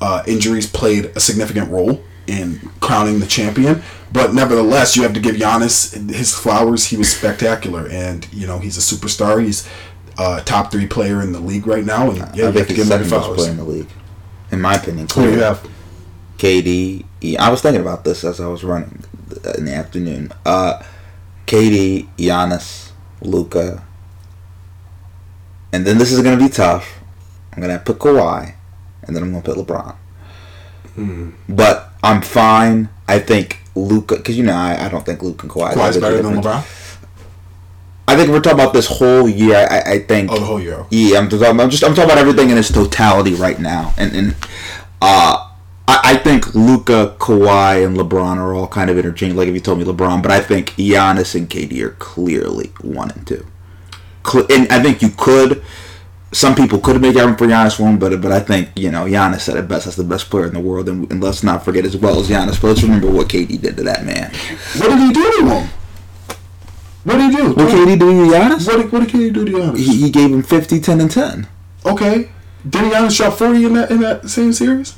[0.00, 3.82] uh, injuries played a significant role in crowning the champion.
[4.12, 6.86] But nevertheless, you have to give Giannis his flowers.
[6.86, 9.42] He was spectacular, and you know he's a superstar.
[9.42, 9.68] He's
[10.18, 12.74] a top three player in the league right now, and yeah, I you have to
[12.74, 13.36] give him your second best flowers.
[13.36, 13.88] player in the league,
[14.52, 15.08] in my opinion.
[15.14, 15.68] Who do you have?
[16.38, 17.04] KD.
[17.38, 19.02] I was thinking about this as I was running
[19.56, 20.30] in the afternoon.
[20.44, 20.82] Uh,
[21.46, 23.82] KD, Giannis, Luka,
[25.72, 27.00] and then this is going to be tough.
[27.52, 28.54] I'm going to put Kawhi,
[29.02, 29.96] and then I'm going to put LeBron.
[30.94, 31.30] Hmm.
[31.48, 32.88] But I'm fine.
[33.08, 35.72] I think Luka, because you know I, I don't think Luka and Kawhi.
[35.72, 36.80] Kawhi's better than LeBron.
[38.06, 39.56] I think we're talking about this whole year.
[39.56, 40.30] I, I think.
[40.30, 40.84] Oh, the whole year.
[40.90, 41.60] Yeah, I'm talking.
[41.60, 41.82] I'm just.
[41.82, 44.36] I'm talking about everything in its totality right now, and and
[45.00, 45.43] uh,
[45.86, 49.40] I, I think Luka, Kawhi, and LeBron are all kind of interchangeable.
[49.42, 53.10] Like if you told me LeBron, but I think Giannis and KD are clearly one
[53.10, 53.46] and two.
[54.50, 55.62] And I think you could.
[56.32, 59.40] Some people could make argument for Giannis one, but but I think you know Giannis
[59.40, 59.84] said it best.
[59.84, 62.28] That's the best player in the world, and, and let's not forget as well as
[62.28, 62.60] Giannis.
[62.60, 64.32] But let's remember what KD did to that man.
[64.78, 65.68] What did he do to him?
[67.04, 67.48] What did he do?
[67.52, 68.66] What did KD do to Giannis?
[68.66, 69.76] What did, what did KD do to Giannis?
[69.76, 71.46] He, he gave him 50, 10, and ten.
[71.84, 72.30] okay.
[72.68, 74.94] Didn't Giannis shot 40 in that in that same series?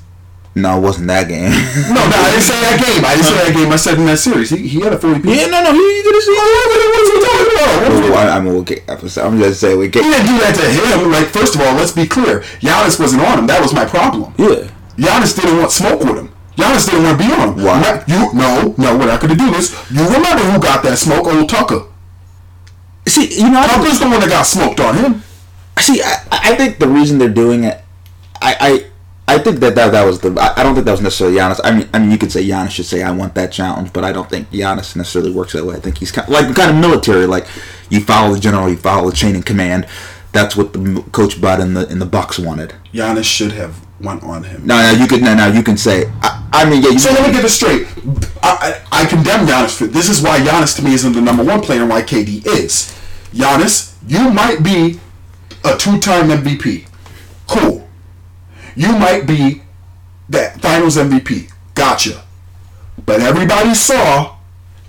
[0.57, 1.53] No, it wasn't that game.
[1.92, 3.05] No, no, I didn't say that game.
[3.05, 3.69] I didn't say that game.
[3.71, 4.49] I said in that series.
[4.49, 5.37] He, he had a 40 piece.
[5.37, 7.69] Yeah, no, no, he, he did his oh, What are you talking about?
[7.77, 10.57] What are you- Well, I, I'm, okay, I'm just saying we He didn't do that
[10.57, 11.12] to him.
[11.12, 12.40] Like, first of all, let's be clear.
[12.64, 13.47] Giannis wasn't on him.
[13.47, 14.33] That was my problem.
[14.40, 14.64] Yeah.
[14.97, 16.33] Giannis didn't want smoke with him.
[16.57, 17.64] Giannis didn't want to be on him.
[17.64, 17.77] Why?
[17.85, 18.97] Not- You no, no.
[18.97, 19.77] We're not going to do this.
[19.92, 21.27] You remember who got that smoke?
[21.29, 21.85] Old Tucker.
[23.07, 25.23] See, you know, Tucker's the one that got smoked on him.
[25.79, 27.85] see, I, I think the reason they're doing it,
[28.40, 28.87] I, I,
[29.29, 30.29] I think that that, that was the.
[30.57, 31.61] I, don't think that was necessarily Giannis.
[31.65, 34.05] I mean, I mean, you could say Giannis should say I want that challenge, but
[34.05, 35.75] I don't think Giannis necessarily works that way.
[35.75, 37.27] I think he's kind of, like kind of military.
[37.27, 37.47] Like
[37.91, 39.89] you follow the general, you follow the chain of command.
[40.31, 42.75] That's what the coach Bud and the in the Bucks wanted.
[42.93, 44.65] Giannis should have went on him.
[44.65, 46.05] Now, now you could now, now you can say.
[46.23, 46.91] I, I mean, yeah.
[46.91, 47.89] You, So let me get this straight.
[48.45, 51.43] I, I, I condemn Giannis for this is why Giannis to me isn't the number
[51.43, 52.97] one player and why KD is.
[53.33, 55.01] Giannis, you might be
[55.65, 56.87] a two-time MVP.
[57.49, 57.86] Cool.
[58.77, 59.62] You might be
[60.29, 61.51] that Finals MVP.
[61.75, 62.23] Gotcha.
[63.05, 64.37] But everybody saw that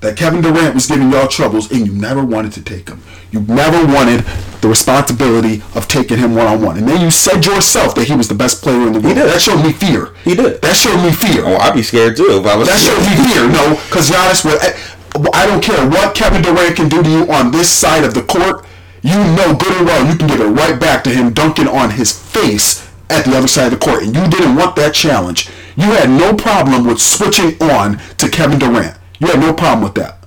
[0.02, 3.02] that Kevin Durant was giving y'all troubles and you never wanted to take him.
[3.32, 4.22] You never wanted
[4.62, 6.78] the responsibility of taking him one on one.
[6.78, 9.16] And then you said yourself that he was the best player in the world.
[9.16, 9.28] did.
[9.28, 10.14] That showed me fear.
[10.24, 10.62] He did.
[10.62, 11.44] That showed me fear.
[11.46, 12.68] Oh, I'd be scared too if I was.
[12.68, 13.50] That showed me fear.
[13.50, 14.60] No, because Giannis will.
[14.62, 18.14] Eh, I don't care what Kevin Durant can do to you on this side of
[18.14, 18.66] the court.
[19.02, 21.92] You know good and well you can give it right back to him dunking on
[21.92, 24.04] his face at the other side of the court.
[24.04, 25.50] And you didn't want that challenge.
[25.76, 28.98] You had no problem with switching on to Kevin Durant.
[29.20, 30.18] You had no problem with that.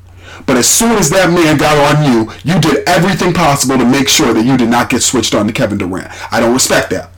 [0.47, 4.09] But as soon as that man got on you, you did everything possible to make
[4.09, 6.11] sure that you did not get switched on to Kevin Durant.
[6.33, 7.11] I don't respect that.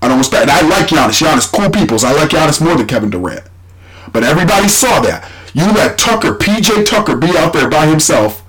[0.00, 0.48] I don't respect.
[0.48, 1.20] I like Giannis.
[1.20, 2.04] Giannis, cool peoples.
[2.04, 3.44] I like Giannis more than Kevin Durant.
[4.12, 5.30] But everybody saw that.
[5.54, 8.44] You let Tucker, PJ Tucker, be out there by himself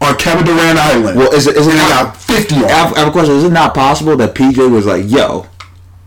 [0.00, 1.18] on Kevin Durant Island.
[1.18, 2.68] Well, is it is it not got 50 on I.
[2.68, 3.34] I have a question.
[3.34, 5.46] Is it not possible that PJ was like, "Yo,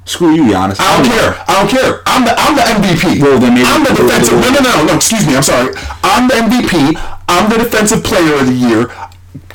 [0.07, 0.77] screw you, Giannis.
[0.79, 1.31] I don't care.
[1.47, 2.01] I don't care.
[2.07, 3.21] I'm the I'm the MVP.
[3.21, 4.39] Well, then maybe- I'm the defensive.
[4.39, 4.95] No, no, no, no.
[4.95, 5.35] Excuse me.
[5.35, 5.75] I'm sorry.
[6.03, 6.95] I'm the MVP.
[7.29, 8.89] I'm the defensive player of the year.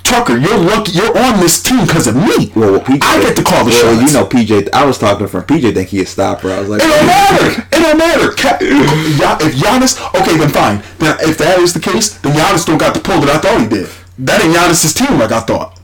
[0.04, 0.92] Tucker, you're lucky.
[0.92, 2.50] You're on this team because of me.
[2.56, 4.12] Well, PJ, I get to call the well, shots.
[4.12, 4.68] you know, PJ.
[4.72, 5.72] I was talking from PJ.
[5.74, 6.50] Think he a stopper.
[6.50, 7.66] I was like, It don't matter.
[7.72, 8.28] It don't matter.
[9.44, 10.82] If Giannis, okay, then fine.
[10.98, 13.60] Then if that is the case, then Giannis don't got the pull that I thought
[13.60, 13.88] he did.
[14.18, 15.78] That ain't Giannis's team like I thought.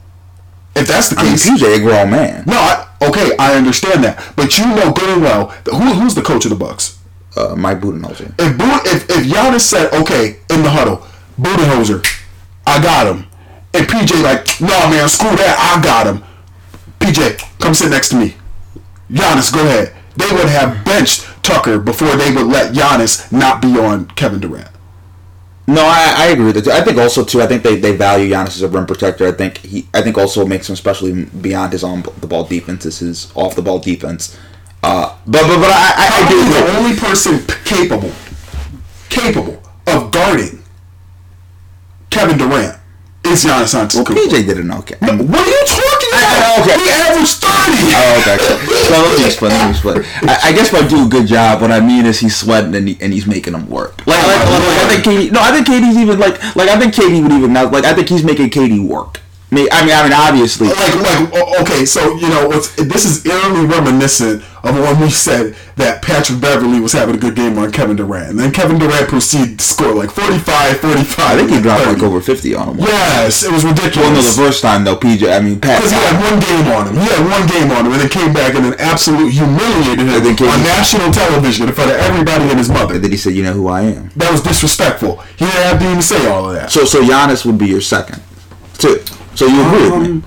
[0.77, 2.45] If that's the I mean, case, PJ a grown man.
[2.47, 6.23] no, I, okay, I understand that, but you know good and well who, who's the
[6.23, 6.99] coach of the Bucks.
[7.37, 8.35] Uh, Mike Budenholzer.
[8.39, 8.57] If
[8.87, 11.07] if if Giannis said, okay, in the huddle,
[11.41, 12.05] Budenholzer,
[12.67, 13.27] I got him,
[13.75, 16.25] and PJ like, no man, screw that, I got him.
[16.99, 18.35] PJ, come sit next to me.
[19.11, 19.95] Giannis, go ahead.
[20.17, 24.69] They would have benched Tucker before they would let Giannis not be on Kevin Durant.
[25.69, 26.69] No, I, I agree with it.
[26.69, 27.43] I think also too.
[27.43, 29.27] I think they, they value Giannis as a rim protector.
[29.29, 29.87] I think he.
[29.93, 33.31] I think also what makes him especially beyond his on the ball defense is his
[33.37, 34.39] off the ball defense.
[34.83, 36.53] Uh, but but but I, I, I do agree.
[36.55, 38.13] the only person capable,
[39.11, 40.63] capable of guarding
[42.11, 42.79] Kevin Durant
[43.25, 44.15] is Giannis Antetokounmpo.
[44.15, 44.97] Well, PJ did an okay.
[45.01, 46.65] What are you talking I- about?
[46.65, 46.79] okay.
[46.83, 47.45] He averaged.
[47.71, 48.39] Oh, okay.
[48.89, 49.53] So let me explain.
[49.53, 50.05] Let me explain.
[50.29, 52.89] I, I guess I do a good job, what I mean is he's sweating and,
[52.89, 54.07] he, and he's making them work.
[54.07, 55.33] Like, like, like, like, I think KD.
[55.33, 57.95] No, I think KD's even like like I think KD would even now like I
[57.95, 59.21] think he's making KD work.
[59.51, 60.69] I mean, I mean, I mean, obviously.
[60.69, 66.03] like like okay so you know this is eerily reminiscent of when we said that
[66.03, 69.59] Patrick Beverley was having a good game on Kevin Durant and then Kevin Durant proceeded
[69.59, 72.79] to score like 45 45 I think he dropped like over fifty on him.
[72.81, 75.25] yes it was ridiculous Well, no, the first time though, PJ.
[75.33, 75.81] I mean, Pat.
[75.81, 78.11] because he had one game on him he had one game on him and then
[78.11, 80.13] came back and then absolute humiliated him
[80.45, 83.45] on national television in front of everybody and his mother And then he said, "You
[83.45, 86.55] know who I am." that was disrespectful he didn't have to even say all of
[86.55, 88.21] that So, so Giannis would be your second,
[88.77, 89.01] too.
[89.39, 90.09] So you agree with me?
[90.09, 90.25] Um,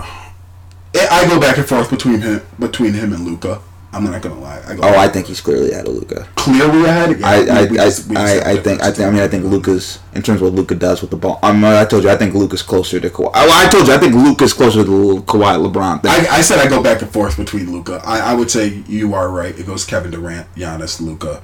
[0.00, 3.60] I I go back and forth between him between him and Luka.
[3.92, 4.60] I'm not gonna lie.
[4.66, 6.26] I go Oh, I think he's clearly ahead of Luka.
[6.34, 7.20] clearly ahead.
[7.20, 9.28] Yeah, I, I, we I, just- we I, I think, I think, I mean, I
[9.28, 11.38] think Luka's in terms of what Luka does with the ball.
[11.44, 13.30] I, mean, I told you, I think Luka's closer to Kawhi.
[13.34, 16.10] I, I told you, I think Luka's closer to the Kawhi LeBron thing.
[16.10, 18.02] I, I said I go back and forth between Luka.
[18.04, 19.56] I, I would say you are right.
[19.56, 21.40] It goes Kevin Durant, Giannis, Luka.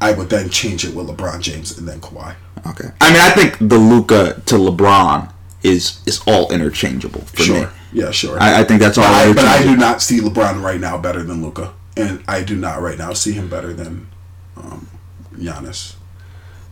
[0.00, 2.34] I would then change it with LeBron James and then Kawhi.
[2.66, 2.88] okay.
[3.02, 5.30] I mean, I think the Luka to LeBron
[5.62, 7.66] is is all interchangeable for Sure.
[7.66, 7.72] me.
[7.92, 8.40] Yeah, sure.
[8.40, 9.04] I, I think that's all.
[9.04, 12.42] but, I, but I do not see LeBron right now better than Luka, and I
[12.42, 14.08] do not right now see him better than
[14.56, 14.88] um,
[15.34, 15.96] Giannis.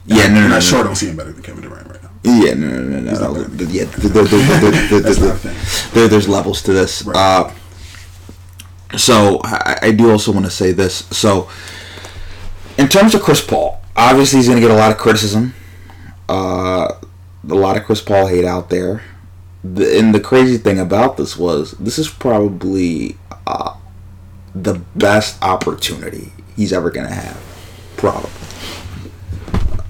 [0.06, 2.02] Yeah, no, no, and no, I sure don't see him better than Kevin Durant right
[2.02, 2.10] now.
[2.22, 3.46] Yeah, no, no, no, no.
[3.68, 3.84] Yeah,
[6.08, 7.02] there's levels to this.
[7.02, 7.16] Right.
[7.16, 7.52] Uh,
[8.96, 11.04] so I, I do also want to say this.
[11.10, 11.48] So,
[12.78, 15.54] in terms of Chris Paul, obviously he's going to get a lot of criticism.
[16.28, 16.87] Uh,
[17.48, 19.02] a lot of Chris Paul hate out there.
[19.64, 23.76] The, and the crazy thing about this was this is probably uh,
[24.54, 27.42] the best opportunity he's ever going to have.
[27.96, 28.30] Probably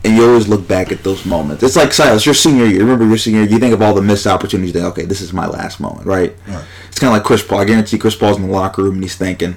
[0.04, 1.62] and you always look back at those moments.
[1.62, 2.80] It's like Silas, your senior year.
[2.80, 3.50] Remember your senior year?
[3.50, 4.74] You think of all the missed opportunities.
[4.74, 6.34] You think, okay, this is my last moment, right?
[6.46, 6.64] Right.
[6.88, 7.60] It's kind of like Chris Paul.
[7.60, 9.56] I guarantee Chris Paul's in the locker room and he's thinking,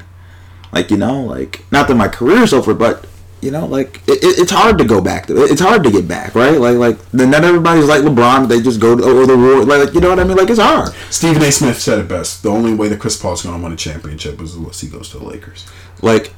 [0.73, 3.05] like, you know, like, not that my career's over, but
[3.41, 5.27] you know, like, it, it, it's hard to go back.
[5.27, 6.59] To, it's hard to get back, right?
[6.59, 8.47] Like, like, then not everybody's like LeBron.
[8.47, 9.65] They just go to or the war.
[9.65, 10.37] Like, you know what I mean?
[10.37, 10.93] Like, it's hard.
[11.09, 11.51] Stephen A.
[11.51, 12.43] Smith said it best.
[12.43, 15.09] The only way that Chris Paul's going to win a championship is unless he goes
[15.09, 15.65] to the Lakers.
[16.01, 16.33] Like,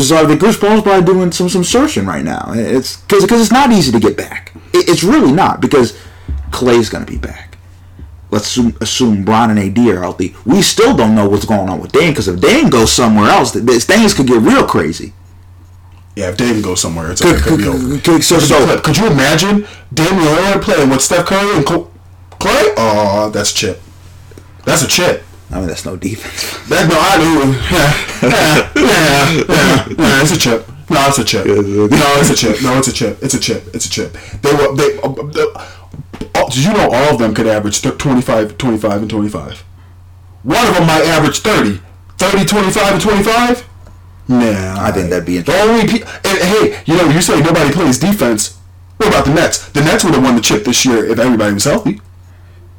[0.00, 2.52] so I think Chris Paul's probably doing some some searching right now.
[2.54, 4.52] It's because because it's not easy to get back.
[4.72, 5.98] It, it's really not because
[6.50, 7.58] Clay's gonna be back.
[8.30, 10.34] Let's assume, assume Bron and AD are healthy.
[10.46, 13.52] We still don't know what's going on with Dame because if Dame goes somewhere else,
[13.52, 15.12] th- th- things could get real crazy.
[16.14, 19.66] Yeah, if Dame goes somewhere, it's Could- could could- could- so- so- could you imagine
[19.94, 22.74] Damian Lillard playing with Steph Curry and Clay?
[22.76, 23.80] Oh, that's chip.
[24.64, 25.24] That's a chip.
[25.50, 26.58] I mean, that's no defense.
[26.68, 27.32] That no, I do.
[27.72, 30.68] Yeah, yeah, yeah, yeah, it's a chip.
[30.90, 31.46] No, it's a chip.
[31.46, 31.54] No,
[32.20, 32.62] it's a chip.
[32.62, 33.18] No, it's a chip.
[33.22, 33.68] It's a chip.
[33.74, 34.16] It's a chip.
[34.42, 34.98] They were they.
[34.98, 35.66] Uh, uh,
[36.34, 39.64] uh, did you know all of them could average th- 25, 25, and 25?
[40.42, 41.80] One of them might average 30.
[42.18, 43.64] 30, 25, and 25?
[44.28, 44.76] Nah.
[44.84, 45.70] I think that'd be The interesting.
[45.70, 48.56] only pe- and hey, you know, you say nobody plays defense.
[48.98, 49.68] What about the Nets?
[49.70, 52.00] The Nets would have won the chip this year if everybody was healthy.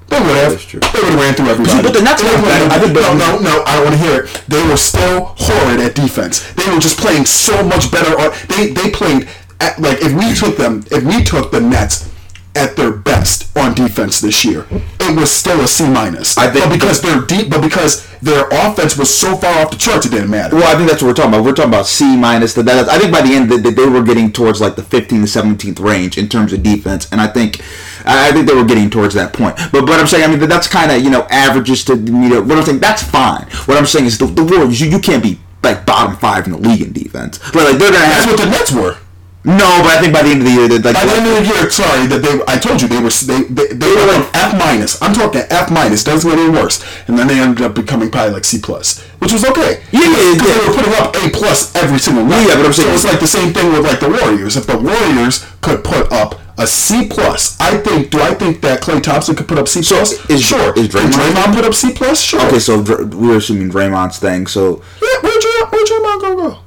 [0.08, 0.52] They would have.
[0.52, 0.80] That's true.
[0.80, 1.82] They would have ran through everybody.
[1.84, 2.72] but the Nets were better.
[2.72, 3.64] I think no, the- no, no.
[3.66, 4.44] I don't want to hear it.
[4.48, 6.42] They were still horrid at defense.
[6.54, 8.18] They were just playing so much better.
[8.20, 9.28] On, they they played
[9.60, 12.10] at, like if we took them, if we took the Nets
[12.56, 14.66] at their best on defense this year,
[15.00, 16.38] it was still a C minus.
[16.38, 19.78] I think- but because they're deep, but because their offense was so far off the
[19.78, 20.56] charts, it didn't matter.
[20.56, 21.44] Well, I think that's what we're talking about.
[21.46, 22.54] We're talking about C minus.
[22.54, 25.24] That that- I think by the end that they were getting towards like the 15th
[25.26, 27.60] to 17th range in terms of defense, and I think
[28.06, 29.56] I think they were getting towards that point.
[29.72, 32.42] But but I'm saying I mean that's kind of you know averages to you know
[32.42, 33.46] what I'm saying that's fine.
[33.66, 36.52] What I'm saying is the, the Warriors you, you can't be like bottom five in
[36.52, 37.40] the league in defense.
[37.56, 38.98] Like, like they're gonna That's have what the Nets were.
[39.46, 41.28] No, but I think by the end of the year that like By the end
[41.28, 42.32] of the year, sorry that they.
[42.48, 44.96] I told you they were they they, they were like F minus.
[45.04, 46.04] I'm talking F minus.
[46.04, 46.80] Doesn't get any worse.
[47.08, 49.84] And then they ended up becoming probably like C plus, which was okay.
[49.92, 50.56] Yeah, yeah, because yeah.
[50.56, 52.48] they were putting up A plus every single night.
[52.48, 54.56] Yeah, but I'm so saying- it's like the same thing with like the Warriors.
[54.56, 58.12] If the Warriors could put up a C plus, I think.
[58.12, 60.14] Do I think that Klay Thompson could put up C plus?
[60.30, 60.72] is- sure.
[60.80, 62.22] is Can Draymond- Draymond put up C plus?
[62.22, 62.40] Sure.
[62.48, 64.48] okay, so we're assuming Draymond's thing.
[64.48, 66.60] So Yeah, where Draymond, where Draymond gonna go?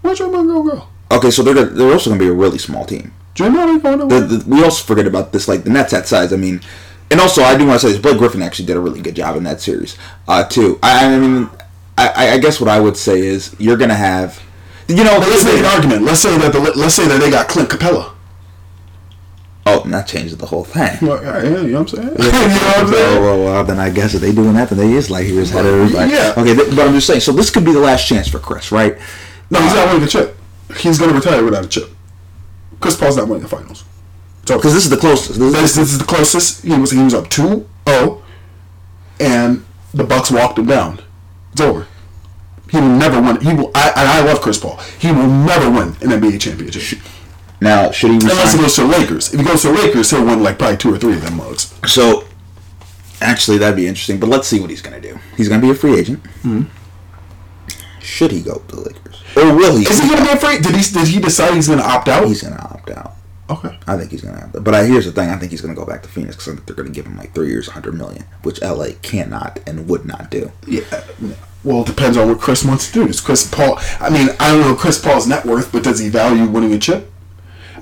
[0.00, 0.88] Where Draymond gonna go?
[1.10, 3.12] Okay, so they're gonna, they're also gonna be a really small team.
[3.36, 6.32] Going the, the, we also forget about this, like the Nets that size.
[6.32, 6.60] I mean,
[7.10, 9.16] and also I do want to say this: Blake Griffin actually did a really good
[9.16, 9.96] job in that series,
[10.28, 10.78] uh, too.
[10.82, 11.50] I, I mean,
[11.98, 14.40] I, I guess what I would say is you're gonna have,
[14.88, 16.02] you know, But let's make an argument.
[16.02, 18.12] Let's say that the let's say that they got Clint Capela.
[19.66, 20.96] oh, and that changes the whole thing.
[21.02, 22.08] Well, yeah, you know what I'm saying?
[22.08, 23.22] you know what I'm saying?
[23.22, 25.50] well, well, then I guess if they doing that, then they is like he was
[25.50, 26.12] head everybody.
[26.12, 26.34] Yeah.
[26.36, 27.20] Okay, th- but I'm just saying.
[27.20, 28.96] So this could be the last chance for Chris, right?
[29.50, 30.36] No, he's not winning the chip.
[30.78, 31.90] He's going to retire without a chip.
[32.80, 33.84] Chris Paul's not winning the finals.
[34.46, 35.38] So Because this is the closest.
[35.38, 36.62] This this, is, this is the closest.
[36.64, 38.22] He was he was up 2-0,
[39.20, 41.00] and the Bucks walked him down.
[41.52, 41.86] It's over.
[42.70, 43.40] He will never win.
[43.40, 43.70] He will.
[43.74, 44.78] I, and I love Chris Paul.
[44.98, 46.98] He will never win an NBA championship
[47.60, 49.32] now, should he unless he goes to the Lakers.
[49.32, 51.36] If he goes to the Lakers, he'll win like probably two or three of them
[51.36, 51.72] mugs.
[51.86, 52.24] So,
[53.20, 54.18] actually, that'd be interesting.
[54.18, 55.18] But let's see what he's going to do.
[55.36, 56.22] He's going to be a free agent.
[56.42, 56.64] Mm-hmm.
[58.04, 59.84] Should he go to the Lakers, or will he?
[59.84, 60.62] Is he going to be afraid?
[60.62, 60.82] Did he?
[60.92, 62.26] Did he decide he's going to opt out?
[62.28, 63.12] He's going to opt out.
[63.50, 63.78] okay.
[63.86, 64.64] I think he's going to opt out.
[64.64, 66.48] But I, here's the thing: I think he's going to go back to Phoenix because
[66.52, 69.58] I think they're going to give him like three years, hundred million, which LA cannot
[69.66, 70.52] and would not do.
[70.66, 70.82] Yeah.
[71.64, 73.06] Well, it depends on what Chris wants to do.
[73.06, 73.78] Does Chris Paul?
[73.98, 76.78] I mean, I don't know Chris Paul's net worth, but does he value winning a
[76.78, 77.10] chip?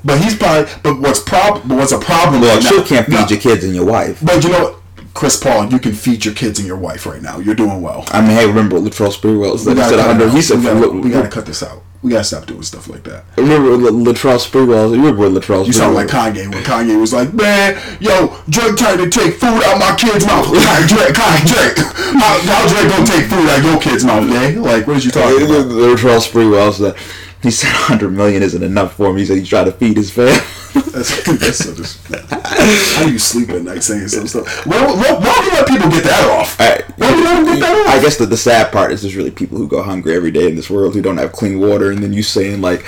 [0.05, 0.71] But he's probably.
[0.85, 1.63] But what's prob?
[1.67, 2.41] But what's a problem?
[2.43, 3.27] Well, you now- can't feed No.
[3.27, 4.21] your kids and your wife.
[4.25, 4.82] But you know what,
[5.15, 7.39] Chris Paul, you can feed your kids and your wife right now.
[7.39, 8.05] You're doing well.
[8.09, 9.67] I mean, hey, remember what Latrell Sprewell said?
[9.69, 10.29] We He gotta, said cut it 100.
[10.29, 10.35] out.
[10.35, 11.83] He said, we, gotta, we gotta cut this out.
[12.03, 13.25] We gotta stop doing stuff like that.
[13.37, 14.91] remember Latrell Sprewell?
[14.91, 18.99] You remember Latrell You sound like Kanye when Kanye was like, "Man, yo, Drake trying
[18.99, 21.79] to take food out my kid's mouth." Kanye, Drake, Kanye, Drake,
[22.19, 24.63] how, how Drake gonna take food out your kid's mouth, man?
[24.63, 25.67] Like, what is you talking about?
[25.67, 26.97] Latrell Sprewell said
[27.43, 29.17] he said 100 million isn't enough for him.
[29.17, 30.33] He said he's trying to feed his family.
[30.93, 34.67] That's, that's so dis- How do you sleep at night saying some stuff?
[34.67, 36.59] Why, why, why do you let people get that off?
[36.61, 36.85] Alright.
[36.99, 37.95] Why do you let them get that off?
[37.95, 40.49] I guess that the sad part is there's really people who go hungry every day
[40.49, 42.85] in this world who don't have clean water, and then you saying like,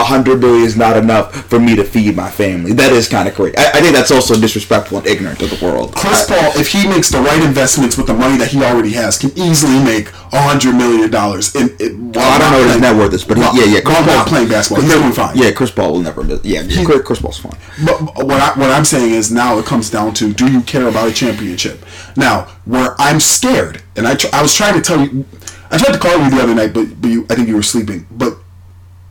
[0.00, 2.72] a hundred million is not enough for me to feed my family.
[2.72, 3.56] That is kind of crazy.
[3.58, 5.94] I, I think that's also disrespectful and ignorant of the world.
[5.94, 9.18] Chris Paul, if he makes the right investments with the money that he already has,
[9.18, 11.54] can easily make a hundred million dollars.
[11.54, 13.80] In, in Well, I don't know what his net worth is, but he, yeah, yeah,
[13.80, 15.36] Chris Paul playing basketball, he's doing fine.
[15.36, 16.22] Yeah, Chris Paul will never.
[16.22, 17.58] miss- Yeah, Chris, Chris Paul's fine.
[17.84, 20.60] But but what I what I'm saying is now it comes down to do you
[20.62, 21.84] care about a championship?
[22.16, 25.24] Now where I'm scared, and I tr- I was trying to tell you,
[25.70, 27.62] I tried to call you the other night, but but you, I think you were
[27.62, 28.06] sleeping.
[28.10, 28.36] But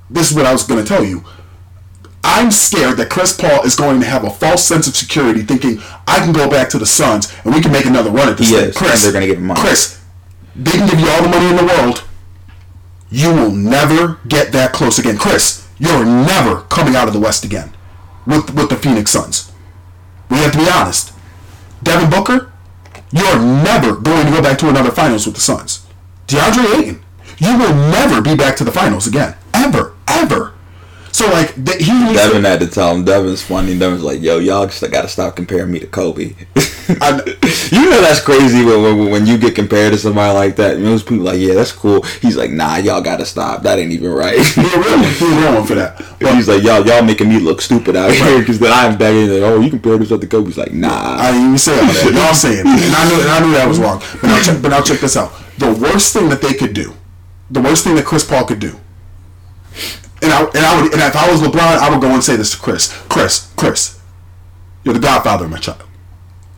[0.10, 1.24] this is what I was going to tell you.
[2.24, 5.80] I'm scared that Chris Paul is going to have a false sense of security, thinking
[6.08, 8.50] I can go back to the Suns and we can make another run at this.
[8.50, 9.62] He thing." is, and they're gonna give him money.
[9.62, 10.02] Chris,
[10.56, 12.04] they can give you all the money in the world.
[13.10, 15.66] You will never get that close again, Chris.
[15.78, 17.72] You're never coming out of the West again
[18.26, 19.52] with with the Phoenix Suns.
[20.30, 21.14] We have to be honest.
[21.84, 22.52] Devin Booker,
[23.12, 25.86] you're never going to go back to another finals with the Suns.
[26.28, 27.04] DeAndre Ayton,
[27.38, 29.36] you will never be back to the finals again.
[29.54, 29.94] Ever.
[30.08, 30.54] Ever.
[31.12, 33.04] So like th- he needs Devin to, had to tell him.
[33.04, 33.78] Devin's funny.
[33.78, 36.36] Devin's like, "Yo, y'all just got to stop comparing me to Kobe."
[37.02, 37.22] I-
[37.72, 40.80] you know that's crazy when, when when you get compared to somebody like that.
[40.80, 43.64] Most people like, "Yeah, that's cool." He's like, "Nah, y'all got to stop.
[43.64, 45.14] That ain't even right." he a real one.
[45.14, 45.98] He a real one for that.
[46.20, 49.42] But He's like, "Y'all, y'all making me look stupid out here." Because then I'm in
[49.42, 52.14] like, "Oh, you compare this to Kobe." He's like, "Nah." I didn't even say that.
[52.14, 52.68] Y'all saying it.
[52.68, 54.04] And I knew and I knew that was wrong.
[54.22, 55.32] But now check but now check this out.
[55.58, 56.94] The worst thing that they could do
[57.50, 58.78] the worst thing that Chris Paul could do.
[60.22, 62.36] And I and I would and if I was LeBron, I would go and say
[62.36, 62.92] this to Chris.
[63.10, 64.00] Chris, Chris,
[64.84, 65.84] you're the godfather of my child.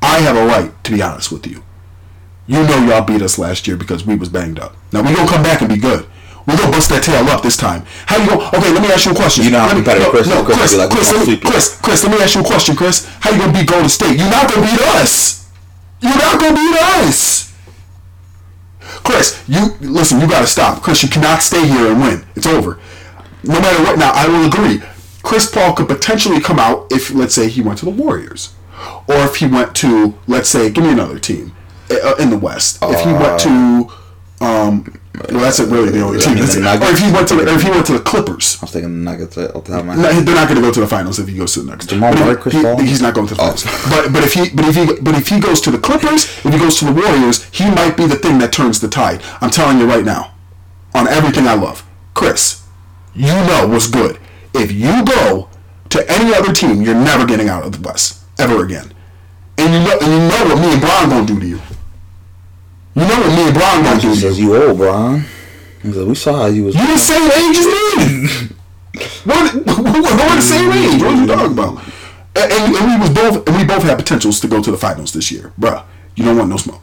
[0.02, 1.64] I have a right to be honest with you.
[2.48, 4.76] You know y'all beat us last year because we was banged up.
[4.92, 6.08] Now we gonna come back and be good.
[6.48, 7.86] We gonna bust that tail up this time.
[8.08, 8.48] How you gonna?
[8.48, 9.44] Okay, let me ask you a question.
[9.44, 10.34] You know how me- competitive no, Chris is.
[10.34, 11.38] no, Chris Chris, like, Chris, let me.
[11.38, 13.06] Chris, Chris, let me ask you a question, Chris.
[13.20, 14.18] How you gonna beat Golden State?
[14.18, 15.46] You're not gonna beat us.
[16.02, 17.54] You're not gonna beat us.
[19.04, 20.20] Chris, you listen.
[20.20, 21.04] You gotta stop, Chris.
[21.04, 22.26] You cannot stay here and win.
[22.36, 22.80] It's over.
[23.44, 23.98] No matter what.
[23.98, 24.82] Now, I will agree.
[25.24, 28.54] Chris Paul could potentially come out if, let's say, he went to the Warriors,
[29.08, 31.54] or if he went to, let's say, give me another team
[31.92, 32.80] uh, in the West.
[32.82, 33.92] If he went to,
[34.42, 36.36] um, well, that's really the only team.
[36.38, 36.64] That's it.
[36.66, 38.58] Or if he went to, the, if he went to the Clippers.
[38.62, 40.26] I was thinking the Nuggets off the top of my head.
[40.26, 41.88] they're not going to go to the finals if he goes to the next.
[41.90, 42.80] Jamal Murray, Chris Paul?
[42.80, 43.52] He's not going to the Oh.
[43.52, 43.90] finals.
[43.90, 46.54] But but if he but if he but if he goes to the Clippers, if
[46.54, 49.22] he goes to the Warriors, he might be the thing that turns the tide.
[49.42, 50.32] I'm telling you right now,
[50.96, 52.59] on everything I love, Chris,
[53.16, 54.20] you know what's good.
[54.54, 55.50] If you go
[55.90, 58.94] to any other team, you're never getting out of the West ever again.
[59.58, 61.60] And you know and you know what me and Brian gonna do to you.
[62.96, 64.22] You know what me and Brian gonna do to you.
[64.22, 65.24] says you old, Bron.
[65.82, 66.76] He said we saw how you was.
[66.76, 68.56] You the same age as me.
[69.24, 69.54] What?
[69.56, 71.02] We're the same age.
[71.02, 71.76] What are you talking about?
[71.76, 72.00] Mm-hmm.
[72.36, 74.78] And, and, and we was both, and we both had potentials to go to the
[74.78, 75.84] finals this year, bruh.
[76.16, 76.82] You don't want no smoke,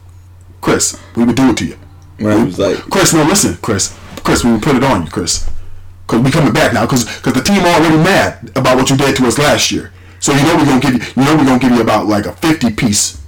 [0.61, 0.99] Chris.
[1.15, 1.77] We would do it to you.
[2.19, 3.97] When he was like, Chris, no, listen, Chris.
[4.23, 5.49] Chris, we would put it on you, Chris.
[6.07, 9.15] Cause we coming back now, cause, cause the team already mad about what you did
[9.17, 9.91] to us last year.
[10.19, 12.25] So you know we're gonna give you, you know we're gonna give you about like
[12.25, 13.21] a fifty piece.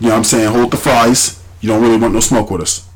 [0.00, 0.52] You know what I'm saying?
[0.52, 1.42] Hold the fries.
[1.60, 2.88] You don't really want no smoke with us.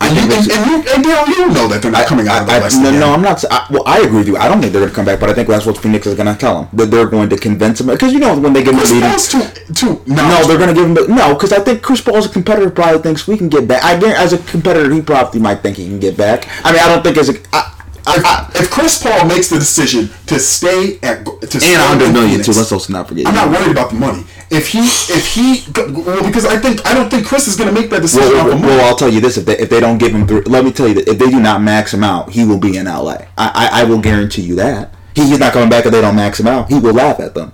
[0.00, 2.54] And you, and, and you, and you know that they're not coming out of the
[2.54, 2.80] I, West.
[2.80, 3.00] no, again.
[3.00, 3.44] no, I'm not.
[3.50, 4.36] I, well, I agree with you.
[4.36, 6.14] I don't think they're going to come back, but I think that's what Phoenix is
[6.14, 6.68] going to tell them.
[6.72, 9.00] That they're going to convince them because you know when they give him Chris the.
[9.00, 10.02] Paul's too, too.
[10.06, 11.14] No, they're going to give him.
[11.14, 12.70] No, because I think Chris Paul's a competitor.
[12.70, 13.82] Probably thinks we can get back.
[13.84, 16.48] I guarantee, as a competitor, he probably might think he can get back.
[16.64, 17.34] I mean, I don't think as a.
[17.52, 17.74] I,
[18.16, 22.12] If, if Chris Paul makes the decision to stay at to stay and a hundred
[22.12, 22.52] million Phoenix, too.
[22.52, 23.26] Let's also not forget.
[23.26, 24.24] I'm not worried about the money.
[24.50, 27.78] If he, if he, well, because I think I don't think Chris is going to
[27.80, 29.98] make that decision Well, well, well, I'll tell you this: if they if they don't
[29.98, 32.30] give him, three, let me tell you that if they do not max him out,
[32.30, 33.18] he will be in LA.
[33.36, 36.16] I I, I will guarantee you that he, he's not coming back if they don't
[36.16, 36.68] max him out.
[36.70, 37.52] He will laugh at them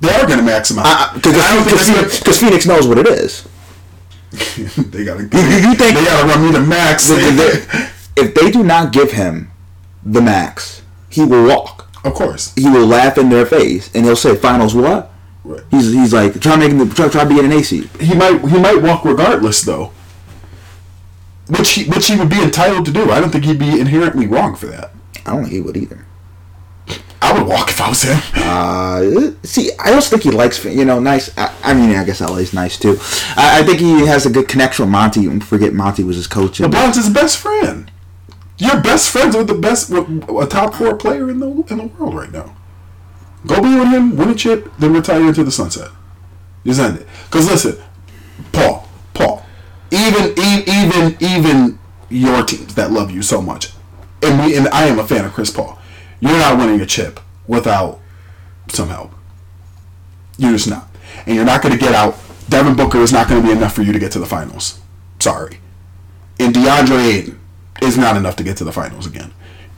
[0.00, 1.14] they are going to max him out.
[1.14, 3.48] because And I don't think that's Phoenix knows what it is.
[4.76, 5.22] they got to.
[5.22, 7.08] you- you think- they got to run me to max?
[8.16, 9.50] If they do not give him
[10.04, 11.88] the max, he will walk.
[12.04, 12.52] of course.
[12.54, 15.10] He will laugh in their face and he'll say, "Finals what?"
[15.44, 15.62] Right.
[15.70, 17.88] He's he's like try making the try try being an AC.
[18.00, 19.92] He might he might walk regardless though.
[21.48, 23.10] Which he which he would be entitled to do.
[23.10, 24.92] I don't think he'd be inherently wrong for that.
[25.26, 26.06] I don't think he would either.
[27.20, 28.20] I would walk if I was him.
[28.54, 31.36] Uh, see, I also think he likes, you know, nice.
[31.36, 32.96] I, I mean, I guess LA's nice too.
[33.36, 35.40] I, I think he has a good connection with Monty.
[35.40, 36.60] Forget Monty was his coach.
[36.60, 37.90] and- LeBron's his best friend.
[38.58, 41.86] You're best friends with the best, with a top four player in the in the
[41.98, 42.56] world right now.
[43.46, 45.90] Go be with him, win a chip, then retire into the sunset.
[46.64, 47.06] Just end it.
[47.30, 47.82] Cause listen,
[48.52, 49.44] Paul, Paul,
[49.90, 51.78] even even even
[52.08, 53.72] your teams that love you so much,
[54.22, 55.78] and we and I am a fan of Chris Paul.
[56.20, 58.00] You're not winning a chip without
[58.68, 59.12] some help.
[60.38, 60.88] You're just not,
[61.26, 62.16] and you're not going to get out.
[62.48, 64.80] Devin Booker is not going to be enough for you to get to the finals.
[65.18, 65.58] Sorry
[66.38, 67.40] and DeAndre Ayton
[67.82, 69.32] is not enough to get to the finals again.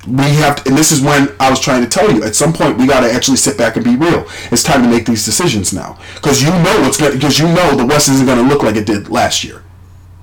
[0.06, 2.22] We have, to, and this is when I was trying to tell you.
[2.22, 4.24] At some point, we got to actually sit back and be real.
[4.52, 7.14] It's time to make these decisions now, because you know what's going.
[7.14, 9.64] Because you know the West isn't going to look like it did last year.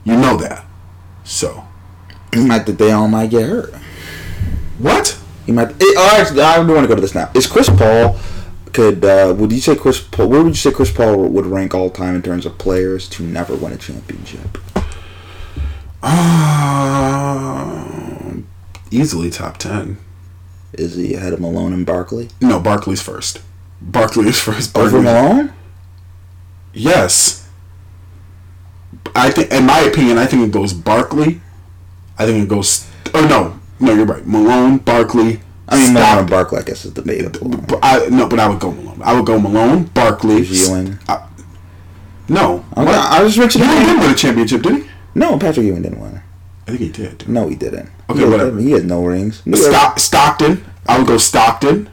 [0.06, 0.66] You know that.
[1.26, 1.66] So
[2.34, 3.74] he might that they all might get hurt.
[4.78, 5.20] what?
[5.46, 5.76] He might.
[5.80, 7.30] It, all right, I don't want to go to this now.
[7.34, 8.18] Is Chris Paul?
[8.72, 10.30] Could uh, would you say Chris Paul?
[10.30, 13.24] Where would you say Chris Paul would rank all time in terms of players to
[13.24, 14.58] never win a championship?
[17.04, 18.34] Uh,
[18.92, 19.98] easily top ten.
[20.74, 22.30] Is he ahead of Malone and Barkley?
[22.42, 23.42] No, Barkley's first.
[23.82, 24.76] Barkley is first.
[24.78, 25.54] Over Barkley- Malone?
[26.74, 27.48] Yes.
[29.16, 31.42] I think, in my opinion, I think it goes Barkley.
[32.18, 32.88] I think it goes.
[33.14, 34.26] Oh no, no, you're right.
[34.26, 35.40] Malone, Barkley.
[35.70, 37.54] I mean, Malone and Barkley, I guess, is debatable.
[37.84, 39.02] I no, but I would go Malone.
[39.04, 40.42] I would go Malone, Barkley.
[40.44, 40.98] Ewing.
[41.08, 41.28] I-
[42.30, 42.96] no, Okay, What?
[42.96, 43.68] I was mentioning.
[43.68, 44.90] Ewing didn't win a championship, did he?
[45.16, 46.22] No, Patrick Ewing didn't win.
[46.68, 47.28] I think he did.
[47.28, 47.90] No, he didn't.
[48.10, 48.64] Okay, he has.
[48.64, 49.42] He has no rings.
[49.60, 50.64] Stock, Stockton.
[50.88, 51.90] I would go Stockton,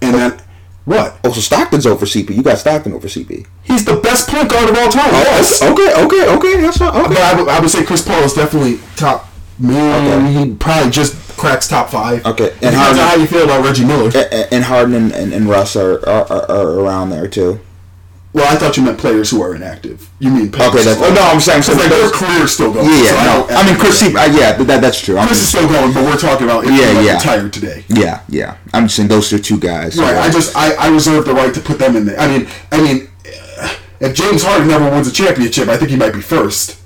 [0.00, 0.40] and then
[0.84, 1.18] what?
[1.24, 2.34] Oh, so Stockton's over CP.
[2.34, 3.46] You got Stockton over CP.
[3.62, 5.10] He's the best point guard of all time.
[5.12, 5.62] Oh, yes.
[5.62, 6.60] okay, okay, okay.
[6.60, 6.92] That's fine.
[6.92, 7.22] But Okay.
[7.22, 9.28] I would, I would say Chris Paul is definitely top.
[9.58, 10.48] Man, Okay.
[10.50, 12.24] he probably just cracks top five.
[12.26, 14.10] Okay, And and Harden- how you feel about Reggie Miller.
[14.14, 17.60] A- a- And Harden and, and, and Russ are, are, are, are around there too.
[18.32, 20.08] Well, I thought you meant players who are inactive.
[20.18, 22.86] You mean players Okay, that's oh, no, I'm saying so like their career's still going.
[22.86, 23.46] Yeah, so yeah, no.
[23.50, 25.18] I mean, Chris, uh, yeah, that, that's true.
[25.18, 27.84] I'm Chris is still going, but we're talking about Yeah, yeah, retired today.
[27.88, 28.56] yeah, yeah.
[28.72, 29.98] I'm just saying those are two guys.
[29.98, 30.16] Right.
[30.16, 32.18] I just I, I reserve the right to put them in there.
[32.18, 33.08] I mean, I mean,
[34.00, 36.78] if James Harden never wins a championship, I think he might be first.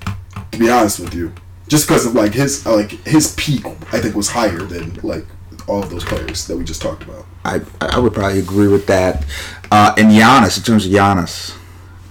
[0.53, 1.33] To be honest with you,
[1.69, 5.25] just because of like his like his peak, I think was higher than like
[5.67, 7.27] all of those players that we just talked about.
[7.45, 9.25] I, I would probably agree with that.
[9.71, 11.57] Uh, and Giannis, in terms of Giannis,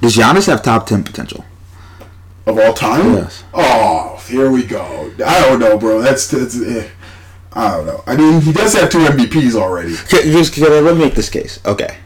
[0.02, 1.46] does Giannis have top ten potential?
[2.46, 3.14] Of all time?
[3.14, 3.44] Yes.
[3.54, 5.12] Oh, here we go.
[5.26, 6.02] I don't know, bro.
[6.02, 6.88] That's, that's eh.
[7.54, 8.04] I don't know.
[8.06, 9.94] I mean, he does have two MVPs already.
[9.94, 11.60] Okay, just can I- let me make this case.
[11.66, 11.98] Okay,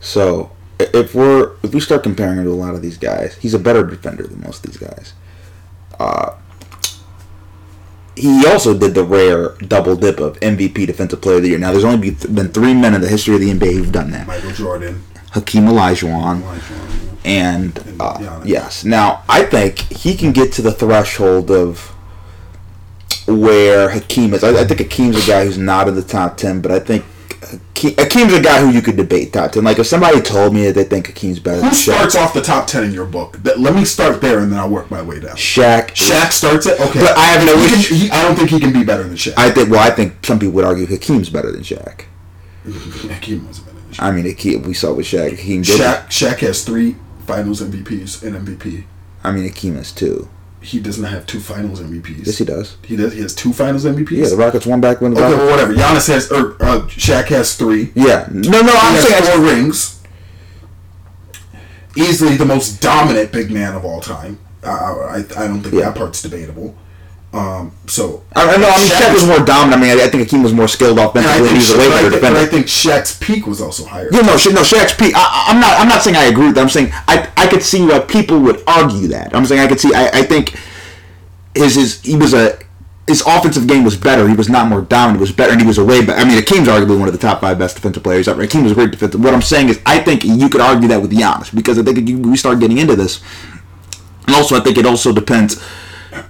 [0.00, 0.50] so
[0.80, 3.58] if we're if we start comparing him to a lot of these guys, he's a
[3.58, 5.12] better defender than most of these guys.
[6.00, 6.34] Uh,
[8.20, 11.58] he also did the rare double dip of MVP Defensive Player of the Year.
[11.58, 14.26] Now, there's only been three men in the history of the NBA who've done that:
[14.26, 15.04] Michael Jordan.
[15.32, 16.42] Hakeem Olajuwon
[17.24, 18.84] and uh, yes.
[18.84, 21.94] Now, I think he can get to the threshold of
[23.26, 24.42] where Hakeem is.
[24.42, 27.04] I, I think Hakeem's a guy who's not in the top ten, but I think
[27.50, 29.64] Hakeem, Hakeem's a guy who you could debate top ten.
[29.64, 32.34] Like if somebody told me that they think Hakeem's better Who than Shaq, starts off
[32.34, 33.38] the top 10 in your book?
[33.42, 35.36] That, let me start there and then I'll work my way down.
[35.36, 36.80] Shaq, Shaq starts it?
[36.80, 37.00] Okay.
[37.00, 39.02] But I have no He can- issue- he- I don't think he can be better
[39.04, 39.34] than Shaq.
[39.36, 39.70] I think.
[39.70, 42.02] Well, I think some people would argue Hakeem's better than Shaq.
[42.64, 44.02] Hakeem wasn't better than Shaq.
[44.02, 45.30] I mean, Hakeem, we saw with Shaq.
[45.30, 45.80] Hakeem did.
[45.80, 46.96] Shaq, Shaq has three
[47.26, 48.84] finals MVPs and MVP.
[49.24, 50.28] I mean, Hakeem has two.
[50.60, 52.26] He doesn't have two finals MVPs.
[52.26, 52.76] Yes, he does.
[52.82, 53.12] He does.
[53.12, 54.10] He has two finals MVPs.
[54.10, 55.72] Yeah, the Rockets won back when the okay, well, whatever.
[55.74, 57.92] Giannis has, or uh, Shaq has three.
[57.94, 58.28] Yeah.
[58.32, 59.22] No, no, I'm saying.
[59.24, 60.02] four rings.
[61.96, 64.38] Easily the most dominant big man of all time.
[64.64, 65.90] I, I, I don't think Yeah.
[65.90, 66.76] that part's debatable.
[67.30, 68.68] Um, so I, I know.
[68.68, 69.74] I mean, Shaq was more dominant.
[69.74, 71.50] I mean, I, I think Akeem was more skilled offensively.
[71.50, 72.40] He's a way better defender.
[72.40, 74.08] I think Shaq's peak was also higher.
[74.10, 75.12] Yeah, no, Sha- no, Shaq's peak.
[75.14, 75.78] I, I'm not.
[75.78, 76.62] I'm not saying I agree with that.
[76.62, 79.34] I'm saying I, I could see why people would argue that.
[79.36, 79.92] I'm saying I could see.
[79.94, 80.58] I, I think
[81.54, 82.58] his his he was a
[83.06, 84.26] his offensive game was better.
[84.26, 85.18] He was not more dominant.
[85.18, 86.18] He was better, and he was a way better.
[86.18, 88.40] I mean, Akeem's arguably one of the top five best defensive players ever.
[88.40, 89.22] Hakeem was a great defensive.
[89.22, 91.98] What I'm saying is, I think you could argue that with Giannis because I think
[91.98, 93.22] if you, we start getting into this,
[94.26, 95.62] and also I think it also depends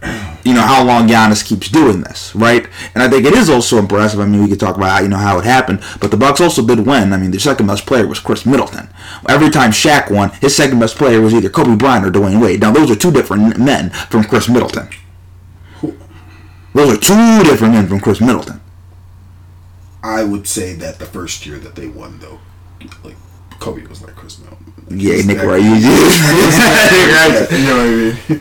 [0.45, 2.66] you know how long Giannis keeps doing this, right?
[2.95, 4.20] And I think it is also impressive.
[4.20, 6.41] I mean, we could talk about how, you know how it happened, but the Bucks
[6.41, 7.12] also did win.
[7.12, 8.89] I mean, their second best player was Khris Middleton.
[9.28, 12.61] Every time Shaq won, his second best player was either Kobe Bryant or Dwyane Wade.
[12.61, 14.89] Now, those are two different men from Khris Middleton.
[16.74, 18.61] Those are two different men from Khris Middleton.
[20.03, 22.39] I would say that the first year that they won, though,
[23.03, 23.16] like
[23.59, 24.72] Kobe was like Khris Middleton.
[24.86, 25.62] Like, Yeah, Nick Wright.
[25.62, 25.76] You know
[27.76, 27.86] what I
[28.28, 28.41] mean?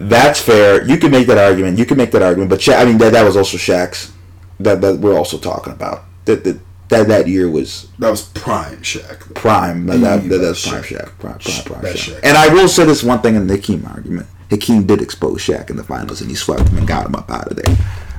[0.00, 0.82] That's fair.
[0.88, 1.78] You can make that argument.
[1.78, 2.48] You can make that argument.
[2.50, 4.12] But Sha- I mean, that, that was also Shaq's.
[4.58, 6.04] That that we're also talking about.
[6.24, 9.34] That that that, that year was That was prime Shaq.
[9.34, 9.86] prime.
[9.86, 10.98] That, that, The that's prime Shaq.
[10.98, 11.18] Shaq.
[11.18, 12.14] Prime, prime, prime Shaq.
[12.14, 12.20] Shaq.
[12.24, 14.26] And I will say this one thing in the Hakeem argument.
[14.50, 17.30] Hakeem did expose Shaq in the finals, and he swept him and got him up
[17.30, 17.76] out of there.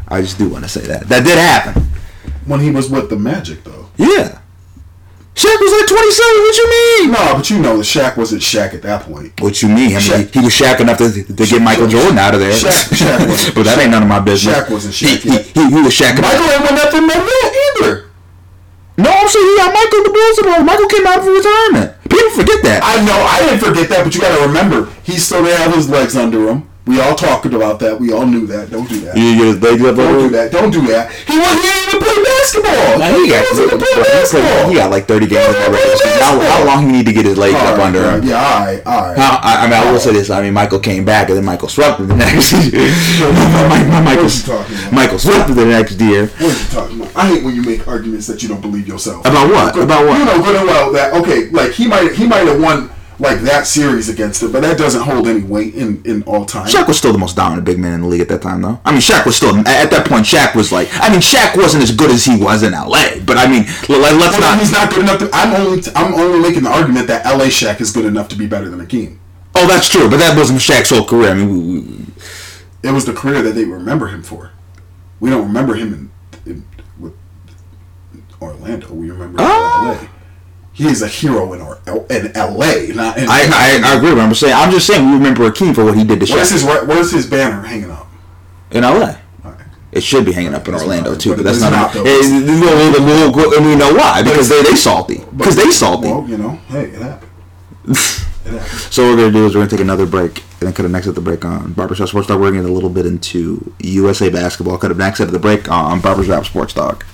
[0.08, 1.84] I just do want to say that that did happen.
[2.46, 3.90] When he was with the Magic, though.
[3.98, 4.40] Yeah,
[5.42, 6.38] Shaq was like twenty seven.
[6.46, 7.12] What you mean?
[7.12, 9.34] No, but you know, the Shaq wasn't Shaq at that point.
[9.42, 9.98] What you mean?
[9.98, 12.34] I mean, Shaq- he, he was Shaq enough to, to get Shaq- Michael Jordan out
[12.36, 12.52] of there.
[12.54, 14.54] Shaq- Shaq wasn't- but that ain't none of my business.
[14.56, 15.46] Shaq wasn't He, Shaq he, yet.
[15.58, 16.32] he, he was Shaq enough.
[16.32, 17.94] Michael ain't won nothing no more either.
[18.98, 20.66] No, I'm saying he got Michael the Bulls about.
[20.66, 21.96] Michael came out for retirement.
[22.06, 22.82] People forget that.
[22.84, 25.74] I know, I didn't forget that, but you got to remember, he still didn't have
[25.74, 26.70] his legs under him.
[26.88, 28.00] We all talked about that.
[28.00, 28.72] We all knew that.
[28.72, 29.14] Don't do that.
[29.16, 30.52] you get his legs up Don't do that.
[30.52, 31.14] Don't do that.
[31.30, 32.98] He wasn't even play basketball.
[32.98, 34.70] Nah, he got, wasn't play he, basketball.
[34.70, 36.26] he got like 30 games in He the wasn't regular playing season.
[36.26, 38.24] How, how long he need to get his legs All up right, under him?
[38.26, 39.18] Yeah, all right, all right.
[39.18, 40.34] How, I, I mean, I will say this.
[40.34, 42.90] I mean, Michael came back, and then Michael swept him the next year.
[43.70, 44.94] my, my, Michael, What are you talking about?
[44.94, 46.28] Michael swept him the next year.
[46.28, 47.16] What are you talking about?
[47.16, 49.22] I hate when you make arguments that you don't believe yourself.
[49.22, 49.78] About what?
[49.78, 50.18] About what?
[50.18, 52.90] You know good and well that okay, like he might he might have won
[53.22, 56.68] like that series against it, but that doesn't hold any weight in in all time.
[56.68, 58.80] Shaq was still the most dominant big man in the league at that time, though.
[58.84, 60.26] I mean, Shaq was still at that point.
[60.26, 63.38] Shaq was like, I mean, Shaq wasn't as good as he was in LA, but
[63.38, 64.60] I mean, let's Well, not.
[64.60, 65.20] he's not good enough.
[65.20, 68.36] To, I'm only I'm only making the argument that LA Shaq is good enough to
[68.36, 69.20] be better than Hakeem.
[69.56, 71.30] Oh, that's true, but that wasn't Shaq's whole career.
[71.32, 72.06] I mean, we, we,
[72.84, 74.52] It was the career that they remember him for.
[75.20, 76.66] We don't remember him in, in
[76.98, 77.14] with
[78.42, 78.92] Orlando.
[78.94, 79.92] We remember him Oh.
[79.92, 80.08] in LA.
[80.08, 80.11] Ah.
[80.74, 83.28] He is a hero in, or, in LA, not in.
[83.28, 84.54] I, I, I agree with I'm saying.
[84.54, 87.28] I'm just saying we remember Hakeem for what he did to Where's his Where's his
[87.30, 88.08] banner hanging up?
[88.72, 89.16] in LA.
[89.92, 91.72] It should be hanging up in It's Orlando not, too, but that's it's not.
[91.74, 92.04] not, though.
[92.04, 96.08] Eh, well, well, well, and we know why because they they salty because they salty.
[96.08, 97.32] Well, you know, hey, it happened.
[97.88, 97.98] it
[98.46, 98.62] happened.
[98.94, 100.90] So what we're gonna do is we're gonna take another break and then cut it
[100.90, 102.40] next at the break on Barbershop Sports Talk.
[102.40, 104.78] We're gonna get a little bit into USA basketball.
[104.78, 107.06] Cut it next at the break on Barbershop Sports Talk.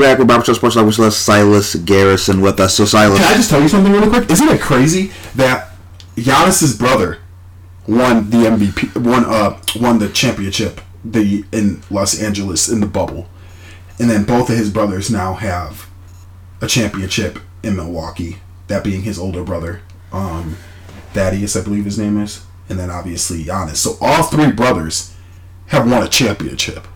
[0.00, 0.86] Back with Barbershop Sports Talk.
[0.86, 2.76] We still have Silas Garrison with us.
[2.76, 4.30] So Silas, Can I just tell you something really quick?
[4.30, 5.70] Isn't it crazy that
[6.16, 7.18] Giannis's brother
[7.86, 13.28] won the MVP, won uh, won the championship the in Los Angeles in the bubble,
[13.98, 15.88] and then both of his brothers now have
[16.60, 18.38] a championship in Milwaukee.
[18.68, 19.82] That being his older brother,
[20.12, 20.56] um,
[21.12, 23.76] Thaddeus, I believe his name is, and then obviously Giannis.
[23.76, 25.14] So all three brothers
[25.66, 26.86] have won a championship,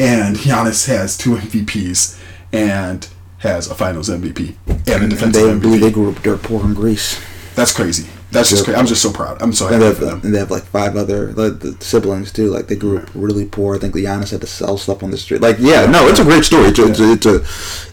[0.00, 2.18] and Giannis has two MVPs
[2.52, 3.06] and
[3.38, 5.80] has a Finals MVP and a and defensive they MVP.
[5.80, 7.22] they grew up dirt poor in Greece.
[7.54, 8.08] That's crazy.
[8.30, 8.78] That's just crazy.
[8.78, 9.42] I'm just so proud.
[9.42, 10.20] I'm so happy they, for have, them.
[10.24, 12.48] and they have like five other like, the siblings too.
[12.48, 13.74] Like they grew up really poor.
[13.74, 15.42] I think Giannis had to sell stuff on the street.
[15.42, 16.68] Like yeah, no, it's a great story.
[16.68, 17.44] It's a, it's a, it's a,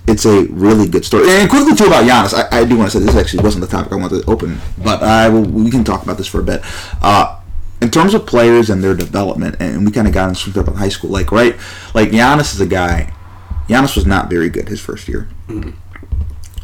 [0.07, 1.29] it's a really good story.
[1.29, 3.71] And quickly too about Giannis, I, I do want to say this actually wasn't the
[3.71, 6.43] topic I wanted to open, but I will, we can talk about this for a
[6.43, 6.61] bit.
[7.01, 7.36] Uh,
[7.81, 10.73] in terms of players and their development, and we kind of got into stuff in
[10.75, 11.09] high school.
[11.09, 11.55] Like right,
[11.93, 13.13] like Giannis is a guy.
[13.67, 15.71] Giannis was not very good his first year, mm-hmm.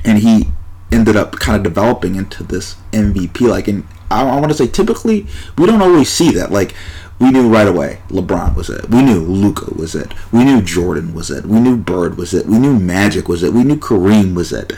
[0.05, 0.47] and he
[0.91, 3.41] ended up kind of developing into this MVP.
[3.41, 6.51] Like, and I, I want to say, typically we don't always see that.
[6.51, 6.73] Like,
[7.19, 8.89] we knew right away LeBron was it.
[8.89, 10.13] We knew Luka was it.
[10.31, 11.45] We knew Jordan was it.
[11.45, 12.45] We knew Bird was it.
[12.45, 13.53] We knew Magic was it.
[13.53, 14.73] We knew Kareem was it.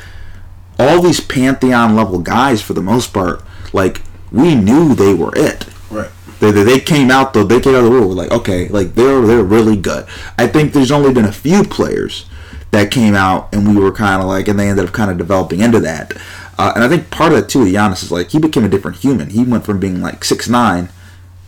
[0.77, 3.41] All these pantheon level guys, for the most part,
[3.73, 5.65] like we knew they were it.
[5.89, 6.11] Right.
[6.45, 7.43] They, they, they came out though.
[7.43, 8.15] They came out of the world.
[8.15, 10.05] Like, okay, like they're they're really good.
[10.37, 12.25] I think there's only been a few players
[12.69, 15.17] that came out and we were kind of like, and they ended up kind of
[15.17, 16.13] developing into that.
[16.57, 18.97] Uh, and I think part of that too, Giannis is like he became a different
[18.97, 19.31] human.
[19.31, 20.89] He went from being like 6'9",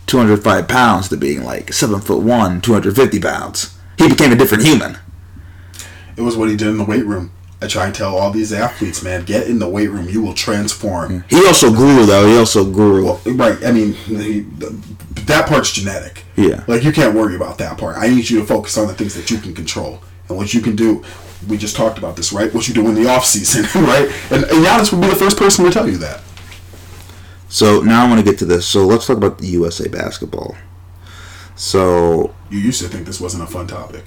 [0.06, 3.78] 205 pounds to being like seven foot one, 250 pounds.
[3.98, 4.98] He became a different human.
[6.16, 7.30] It was what he did in the weight room.
[7.60, 10.08] I try and tell all these athletes, man, get in the weight room.
[10.08, 11.24] You will transform.
[11.28, 12.26] He also grew though.
[12.28, 13.06] He also grew.
[13.06, 13.62] Well, right.
[13.64, 14.40] I mean, he,
[15.26, 16.24] that part's genetic.
[16.36, 16.62] Yeah.
[16.68, 17.96] Like you can't worry about that part.
[17.96, 20.60] I need you to focus on the things that you can control and what you
[20.60, 21.04] can do.
[21.48, 22.52] We just talked about this, right?
[22.52, 24.08] What you do in the off season, right?
[24.30, 26.20] And, and Giannis would be the first person to tell you that.
[27.48, 28.66] So now I want to get to this.
[28.66, 30.56] So let's talk about the USA basketball.
[31.56, 34.04] So You used to think this wasn't a fun topic.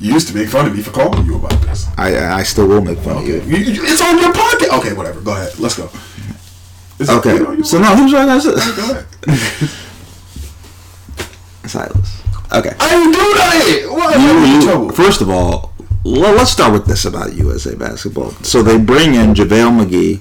[0.00, 1.86] You used to make fun of me for calling you about this.
[1.98, 3.38] I I still will make fun Okay.
[3.38, 3.82] of you.
[3.84, 4.78] It's on your podcast.
[4.78, 5.20] Okay, whatever.
[5.20, 5.58] Go ahead.
[5.58, 5.90] Let's go.
[7.00, 7.34] Okay.
[7.36, 9.06] you know, So now who's what Go ahead.
[11.66, 12.22] Silas.
[12.52, 12.74] Okay.
[12.80, 13.86] I didn't do that.
[13.90, 14.90] Why am You- you- trouble?
[14.90, 15.72] first of all,
[16.04, 18.30] well, let's start with this about USA basketball.
[18.42, 20.20] So they bring in JaVale McGee.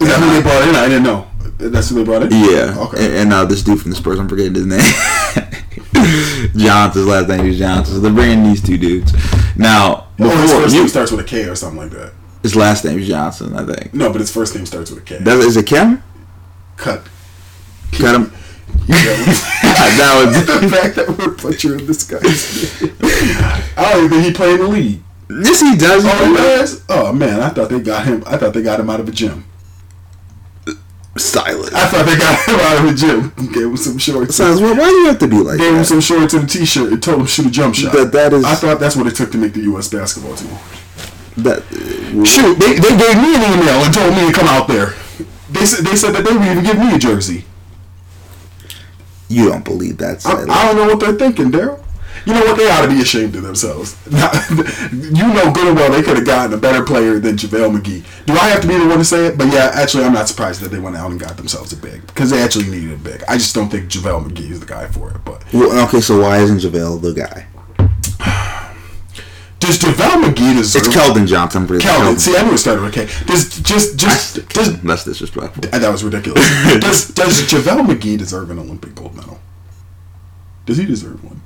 [0.00, 0.74] Is that who they brought in?
[0.76, 1.26] I didn't know.
[1.58, 2.30] That's who they brought in.
[2.30, 2.76] Yeah.
[2.78, 3.04] Okay.
[3.06, 4.80] And, and uh, this dude from the Spurs, I'm forgetting his name.
[6.56, 7.94] Johnson's last name is Johnson.
[7.96, 9.12] So they're bringing these two dudes.
[9.56, 12.12] Now, Oh, his first you, name starts with a K or something like that.
[12.42, 13.94] his last name is Johnson, I think.
[13.94, 15.18] No, but his first name starts with a K.
[15.18, 16.02] That, is it Kim?
[16.76, 17.02] Cut.
[17.92, 18.32] Cut him.
[18.88, 22.94] That was the fact that we're butchering this guy's name.
[23.76, 25.02] I don't even think he played in the league.
[25.30, 26.04] Yes, he does.
[26.06, 26.84] Oh, he does?
[26.88, 28.22] Oh man, I thought they got him.
[28.26, 29.44] I thought they got him out of a gym.
[31.18, 31.72] Silas.
[31.74, 33.52] I thought they got him out of the gym.
[33.52, 34.36] Gave him some shorts.
[34.36, 35.58] Silas, why, why do you have to be like that?
[35.58, 35.84] Gave him that?
[35.86, 37.92] some shorts and a t-shirt and told him to shoot a jump shot.
[37.92, 39.88] That- that is- I thought that's what it took to make the U.S.
[39.88, 40.50] basketball team.
[41.38, 44.66] that uh, Shoot, they, they gave me an email and told me to come out
[44.68, 44.94] there.
[45.50, 47.44] They said they said that they would even give me a jersey.
[49.28, 51.82] you don't believe that, I, I don't know what they're thinking, Daryl.
[52.28, 52.58] You know what?
[52.58, 53.96] They ought to be ashamed of themselves.
[54.06, 58.04] you know good and well they could have gotten a better player than JaVale McGee.
[58.26, 59.38] Do I have to be the one to say it?
[59.38, 62.06] But yeah, actually, I'm not surprised that they went out and got themselves a big
[62.06, 63.24] because they actually needed a big.
[63.28, 65.24] I just don't think JaVale McGee is the guy for it.
[65.24, 67.46] But Well, okay, so why isn't JaVale the guy?
[69.58, 70.82] does JaVale McGee deserve?
[70.82, 71.66] It's Keldon Johnson.
[71.66, 71.94] Pretty sure.
[71.94, 72.18] Keldon.
[72.20, 73.06] See, I knew it started with K.
[73.24, 75.64] Does just just does That's disrespectful.
[75.72, 76.44] Uh, that was ridiculous.
[76.78, 79.40] does does JaVale McGee deserve an Olympic gold medal?
[80.66, 81.40] Does he deserve one?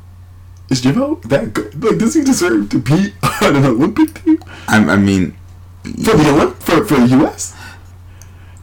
[0.72, 1.84] Is JaVale that good?
[1.84, 3.12] Like, does he deserve to be
[3.42, 5.36] on an Olympic team I, I mean,
[5.84, 7.54] for the Olymp- for for the U.S.?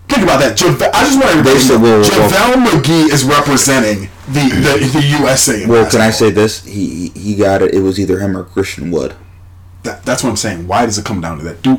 [0.08, 0.58] Think about that.
[0.58, 4.10] JaVale, I just want everybody They to said, know well, well, JaVale McGee is representing
[4.26, 5.68] the the, the USA.
[5.68, 6.66] well, can I say this?
[6.66, 7.76] He he got it.
[7.76, 9.16] It was either him or Christian Wood.
[9.84, 10.68] That, that's what I'm saying.
[10.68, 11.62] Why does it come down to that?
[11.62, 11.78] Do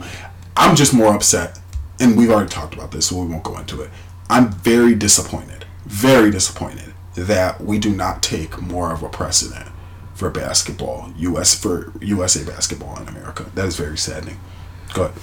[0.57, 1.59] I'm just more upset,
[1.99, 3.91] and we've already talked about this, so we won't go into it.
[4.29, 9.67] I'm very disappointed, very disappointed that we do not take more of a precedent
[10.21, 13.47] for basketball, US for USA basketball in America.
[13.55, 14.39] That is very saddening.
[14.93, 15.19] Go ahead.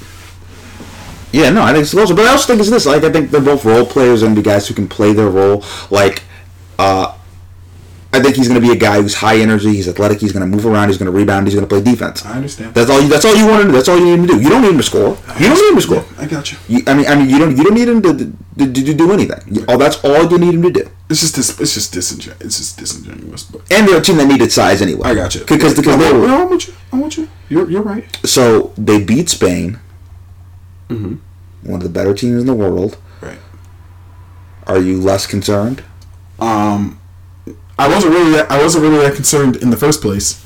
[1.31, 2.15] Yeah, no, I think it's closer.
[2.15, 2.87] But I also think it's this.
[2.87, 5.63] Like, I think they're both role players and be guys who can play their role.
[5.91, 6.23] Like,
[6.79, 7.15] uh,
[8.11, 9.69] I think he's going to be a guy who's high energy.
[9.69, 10.19] He's athletic.
[10.19, 10.87] He's going to move around.
[10.87, 11.45] He's going to rebound.
[11.45, 12.25] He's going to play defense.
[12.25, 12.73] I understand.
[12.73, 12.99] That's all.
[12.99, 13.73] You, that's all you want to do.
[13.73, 14.41] That's all you need him to do.
[14.41, 15.15] You don't need him to score.
[15.37, 16.05] You don't need him to score.
[16.17, 16.57] I got you.
[16.69, 17.55] You, I mean, I mean, you don't.
[17.55, 19.65] You don't need him to, to, to, do anything.
[19.67, 20.89] Oh, that's all you need him to do.
[21.09, 22.41] It's just dis- it's just disingenuous.
[22.45, 23.43] It's just disingenuous.
[23.43, 25.03] But And they're a team that needed size anyway.
[25.09, 25.41] I got you.
[25.45, 26.27] Because because No, they no, were.
[26.27, 26.73] no, I'm with you.
[26.91, 27.29] I'm with you.
[27.49, 28.17] You're you're right.
[28.25, 29.79] So they beat Spain,
[30.89, 31.15] mm-hmm.
[31.69, 32.97] one of the better teams in the world.
[33.21, 33.39] Right.
[34.65, 35.81] Are you less concerned?
[36.39, 36.99] Um,
[37.79, 40.43] I wasn't really that, I wasn't really that concerned in the first place.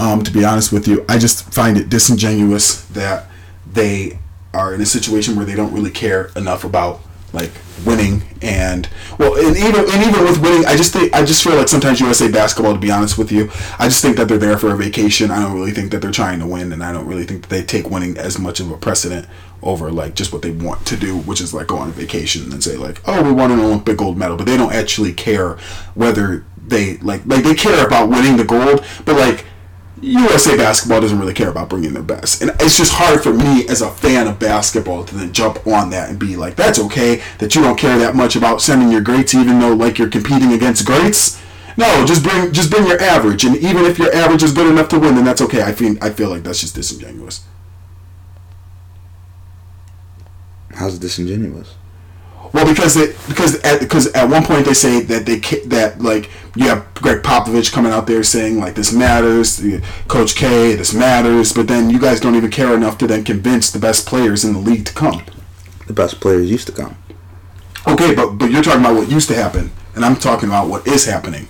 [0.00, 3.26] Um, to be honest with you, I just find it disingenuous that
[3.70, 4.18] they
[4.54, 7.00] are in a situation where they don't really care enough about
[7.32, 7.50] like
[7.84, 11.56] winning and well, and even and even with winning, I just think I just feel
[11.56, 12.74] like sometimes USA basketball.
[12.74, 15.30] To be honest with you, I just think that they're there for a vacation.
[15.30, 17.50] I don't really think that they're trying to win, and I don't really think that
[17.50, 19.26] they take winning as much of a precedent
[19.62, 22.52] over like just what they want to do, which is like go on a vacation
[22.52, 25.58] and say like, oh, we won an Olympic gold medal, but they don't actually care
[25.94, 29.44] whether they like like they care about winning the gold, but like
[30.02, 33.66] USA basketball doesn't really care about bringing their best, and it's just hard for me
[33.68, 37.22] as a fan of basketball to then jump on that and be like, that's okay
[37.38, 40.52] that you don't care that much about sending your greats, even though like you're competing
[40.52, 41.40] against greats.
[41.76, 44.88] No, just bring just bring your average, and even if your average is good enough
[44.88, 45.62] to win, then that's okay.
[45.62, 47.46] I feel I feel like that's just disingenuous.
[50.74, 51.77] How's it disingenuous?
[52.52, 56.30] Well, because they because at because at one point they say that they that like
[56.54, 59.62] you have Gregg Popovich coming out there saying like this matters,
[60.08, 63.70] Coach K, this matters, but then you guys don't even care enough to then convince
[63.70, 65.22] the best players in the league to come.
[65.86, 66.96] The best players used to come.
[67.86, 70.86] Okay, but but you're talking about what used to happen, and I'm talking about what
[70.86, 71.48] is happening.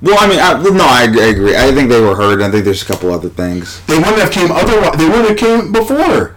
[0.00, 1.56] Well, I mean, I, no, I, I agree.
[1.56, 2.40] I think they were hurt.
[2.40, 3.84] I think there's a couple other things.
[3.86, 4.96] They wouldn't have came otherwise.
[4.96, 6.36] They wouldn't have came before.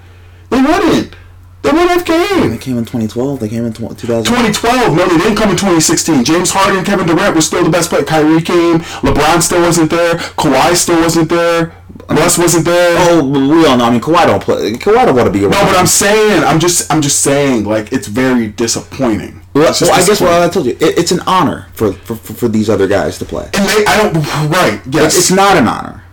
[0.49, 1.15] They wouldn't.
[1.61, 2.57] They wouldn't have They came.
[2.57, 3.39] came in 2012.
[3.39, 4.23] They came in tw- 2000.
[4.25, 6.23] 2012, no, they didn't come in 2016.
[6.23, 8.03] James Harden, and Kevin Durant were still the best player.
[8.03, 8.79] Kyrie came.
[9.05, 10.15] LeBron still wasn't there.
[10.15, 11.75] Kawhi still wasn't there.
[12.09, 12.95] Russ wasn't there.
[12.99, 13.85] Oh, we all know.
[13.85, 14.71] I mean, Kawhi don't play.
[14.73, 15.51] Kawhi don't want to be around.
[15.51, 19.41] No, but I'm saying, I'm just, I'm just saying, like it's very disappointing.
[19.53, 20.31] Well, well, I guess what.
[20.31, 23.25] I told you, it, it's an honor for, for, for, for these other guys to
[23.25, 23.45] play.
[23.53, 24.15] and they, I don't,
[24.49, 24.81] right?
[24.89, 26.03] Yes, It's not an honor.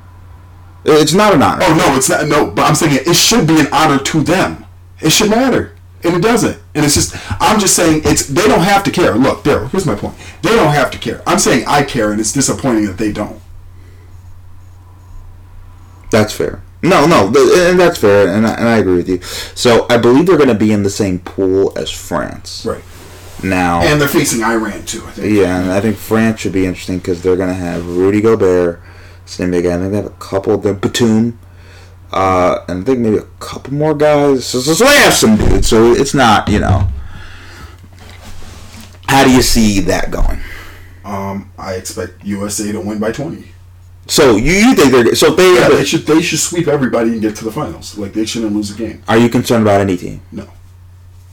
[0.84, 1.64] It's not an honor.
[1.66, 2.26] Oh no, it's not.
[2.26, 4.64] No, but I'm saying it should be an honor to them.
[5.00, 5.74] It should matter,
[6.04, 6.58] and it doesn't.
[6.74, 9.14] And it's just, I'm just saying, it's they don't have to care.
[9.14, 10.14] Look, Daryl, here's my point.
[10.42, 11.22] They don't have to care.
[11.26, 13.40] I'm saying I care, and it's disappointing that they don't.
[16.10, 16.62] That's fair.
[16.82, 19.20] No, no, and that's fair, and I, and I agree with you.
[19.54, 22.64] So I believe they're going to be in the same pool as France.
[22.64, 22.82] Right.
[23.42, 25.04] Now, And they're facing Iran too.
[25.06, 25.36] I think.
[25.36, 28.80] yeah, and I think France should be interesting because they're going to have Rudy Gobert,
[29.26, 29.74] same big guy.
[29.74, 31.38] I think they have a couple of them, Batum,
[32.12, 34.46] uh, and I think maybe a couple more guys.
[34.46, 35.68] So, so, so they have some dudes.
[35.68, 36.88] So it's not, you know.
[39.08, 40.40] How do you see that going?
[41.04, 43.44] Um, I expect USA to win by 20.
[44.06, 46.06] So you, you think they're so they, Yeah, they should.
[46.06, 47.96] They should sweep everybody and get to the finals.
[47.98, 49.02] Like they shouldn't lose a game.
[49.08, 50.22] are you concerned about any team?
[50.32, 50.48] No,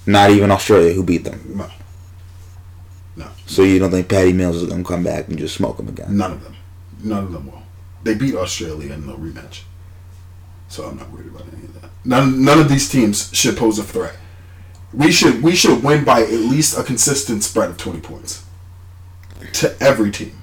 [0.06, 1.40] Not even Australia, who beat them.
[1.56, 1.70] no,
[3.16, 3.28] no.
[3.46, 5.88] So you don't think Patty Mills is going to come back and just smoke them
[5.88, 6.18] again?
[6.18, 6.56] None of them.
[7.02, 7.64] None of them will.
[8.04, 9.62] They beat Australia in the rematch.
[10.68, 11.92] So I'm not worried about any of that.
[12.04, 14.16] None none of these teams should pose a threat.
[14.94, 18.46] We should we should win by at least a consistent spread of 20 points
[19.54, 20.42] to every team.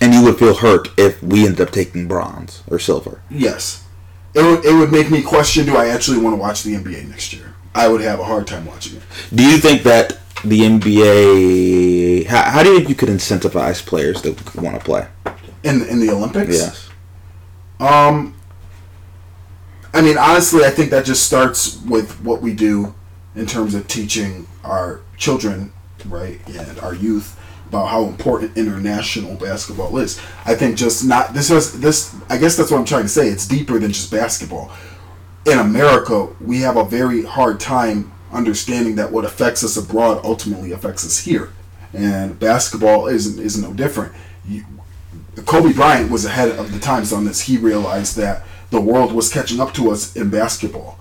[0.00, 3.20] And you would feel hurt if we ended up taking bronze or silver.
[3.30, 3.84] Yes.
[4.32, 7.08] It would, it would make me question do I actually want to watch the NBA
[7.08, 7.54] next year?
[7.74, 9.02] I would have a hard time watching it.
[9.34, 12.26] Do you think that the NBA?
[12.26, 15.06] How, how do you think you could incentivize players that want to play?
[15.62, 16.56] In in the Olympics?
[16.56, 16.88] Yes.
[17.78, 18.34] Um,
[19.92, 22.94] I mean, honestly, I think that just starts with what we do
[23.34, 25.72] in terms of teaching our children,
[26.06, 27.36] right, and our youth
[27.68, 30.20] about how important international basketball is.
[30.44, 32.14] I think just not this is this.
[32.28, 33.28] I guess that's what I'm trying to say.
[33.28, 34.72] It's deeper than just basketball.
[35.46, 40.72] In America, we have a very hard time understanding that what affects us abroad ultimately
[40.72, 41.52] affects us here,
[41.92, 44.12] and basketball is is no different.
[44.46, 44.64] You,
[45.46, 47.42] Kobe Bryant was ahead of the times on this.
[47.42, 50.98] He realized that the world was catching up to us in basketball.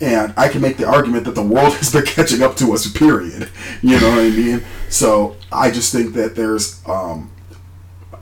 [0.00, 2.90] And I can make the argument that the world has been catching up to us,
[2.90, 3.50] period.
[3.82, 4.64] You know what I mean?
[4.88, 7.30] So I just think that there's, um,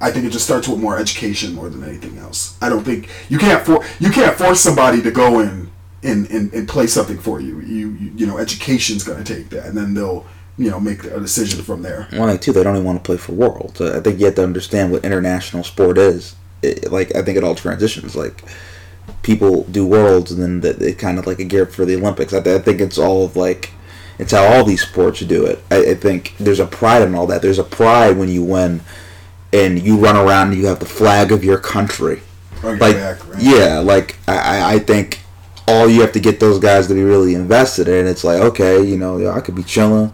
[0.01, 2.57] I think it just starts with more education more than anything else.
[2.61, 5.71] I don't think you can't for you can't force somebody to go in
[6.03, 7.61] and, and, and play something for you.
[7.61, 10.25] You you, you know education's going to take that, and then they'll
[10.57, 12.07] you know make a decision from there.
[12.13, 13.81] One thing too, they don't even want to play for Worlds.
[13.81, 16.37] I think you have to understand what international sport is.
[16.63, 18.15] It, like I think it all transitions.
[18.15, 18.43] Like
[19.23, 22.33] people do Worlds, and then they, they kind of like a gear for the Olympics.
[22.33, 23.71] I, I think it's all of like
[24.19, 25.63] it's how all these sports do it.
[25.71, 27.43] I, I think there's a pride in all that.
[27.43, 28.81] There's a pride when you win,
[29.53, 32.21] and you run around and you have the flag of your country.
[32.63, 33.43] Your like back, right?
[33.43, 35.21] yeah, like I, I- I think
[35.69, 38.07] all you have to get those guys to be really invested in.
[38.07, 40.13] It's like okay, you know, I could be chilling,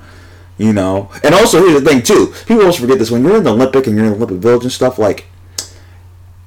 [0.59, 1.11] you know.
[1.22, 3.86] And also here's the thing too, people always forget this when you're in the Olympic
[3.86, 4.99] and you're in the Olympic Village and stuff.
[4.99, 5.26] Like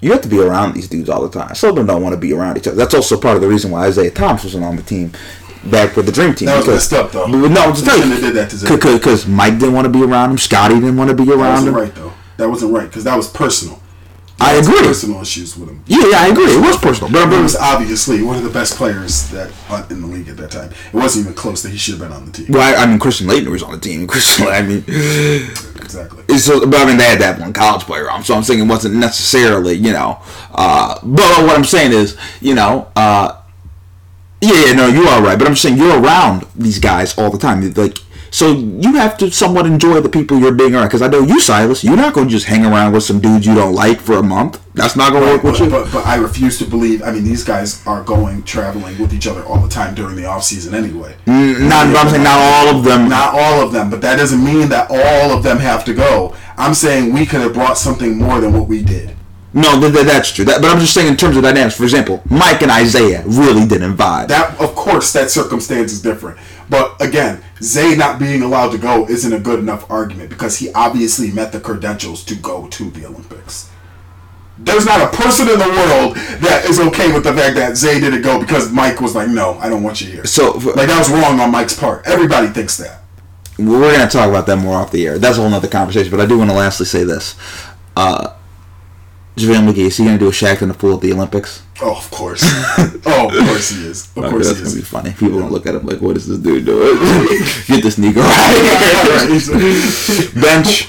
[0.02, 1.56] you have to be around these dudes all the time.
[1.56, 2.76] Some of them don't want to be around each other.
[2.78, 5.12] That's also part of the reason why Isaiah Thomas wasn't on the team
[5.66, 6.46] back with the Dream Team.
[6.48, 7.26] That was because- messed up, though.
[7.26, 8.76] No, just They tell shouldn't you, did that to Zay.
[8.98, 10.38] because Mike didn't want to be around him.
[10.38, 11.76] Scotty didn't want to be around That wasn't him.
[11.76, 12.14] right though.
[12.38, 13.82] That wasn't right because that was personal.
[14.40, 14.80] I agree.
[14.80, 15.84] Personal issues with him.
[15.88, 16.46] Yeah, yeah, I agree.
[16.46, 20.02] It was personal, but, He was obviously one of the best players that uh, in
[20.02, 20.72] the league at that time.
[20.72, 22.48] It wasn't even close that he should have been on the team.
[22.50, 24.06] well, I, I mean, Christian Laettner was on the team.
[24.08, 24.84] Christian, I mean,
[25.88, 26.38] Exactly.
[26.38, 28.68] So, but I mean, they had that one college player on, so I'm saying it
[28.68, 30.20] wasn't necessarily, you know.
[30.52, 33.42] Uh, but what I'm saying is, you know, uh,
[34.42, 35.40] yeah, yeah, no, you are right.
[35.40, 37.98] But I'm saying you're around these guys all the time, like.
[38.32, 40.88] So you have to somewhat enjoy the people you're being around.
[40.88, 43.46] Because I know you, Silas, you're not going to just hang around with some dudes
[43.46, 44.62] you don't like for a month.
[44.74, 45.70] That's not going to work with But, you.
[45.70, 47.02] but, but I refuse to believe.
[47.04, 50.26] I mean, these guys are going traveling with each other all the time during the
[50.26, 51.16] off season anyway.
[51.26, 53.10] Mm, not, but I'm saying not all of them.
[53.10, 56.36] Not all of them, but that doesn't mean that all of them have to go.
[56.58, 59.16] I'm saying we could have brought something more than what we did.
[59.54, 60.46] No, th- th- that's true.
[60.46, 61.76] That, but I'm just saying in terms of dynamics.
[61.78, 64.28] For example, Mike and Isaiah really didn't vibe.
[64.28, 66.38] That, of course, that circumstance is different.
[66.70, 70.72] But again, Zay not being allowed to go isn't a good enough argument because he
[70.74, 73.72] obviously met the credentials to go to the Olympics.
[74.60, 78.00] There's not a person in the world that is okay with the fact that Zay
[78.00, 80.98] didn't go because Mike was like, "No, I don't want you here." so like that
[80.98, 82.08] was wrong on Mike's part.
[82.08, 83.04] Everybody thinks that.
[83.60, 85.18] We're going to talk about that more off the air.
[85.18, 86.12] That's a whole other conversation.
[86.12, 87.36] But I do want to lastly say this.
[87.96, 88.37] Uh,
[89.38, 91.62] JaVale McGee, is he going to do a Shaqtin' a Fool at the Olympics?
[91.82, 92.42] Oh, of course.
[93.06, 94.08] oh, of course he is.
[94.08, 95.12] Of Okay, course that's he going to be funny.
[95.12, 96.98] People don't look at him like, what is this dude doing?
[97.68, 100.34] Get this Negro out.
[100.42, 100.88] Bench.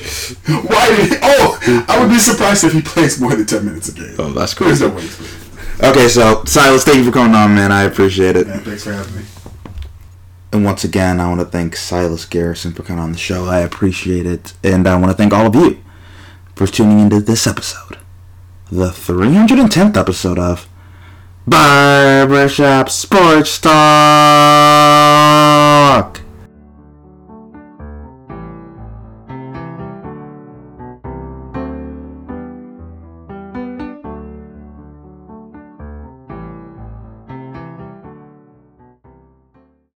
[0.66, 1.10] Why did?
[1.10, 4.14] He, oh, I would be surprised if he plays more than ten minutes a game.
[4.18, 4.88] Oh, that's There's crazy.
[4.88, 5.90] no way.
[5.90, 7.70] Okay, so Silas, thank you for coming on, man.
[7.70, 8.46] I appreciate it.
[8.46, 9.22] Man, thanks for having me.
[10.52, 13.44] And once again, I want to thank Silas Garrison for coming on the show.
[13.44, 14.54] I appreciate it.
[14.64, 15.78] And I want to thank all of you
[16.56, 17.97] for tuning into this episode,
[18.70, 20.68] the 310th episode of
[21.46, 23.78] Barbershop Sports Talk.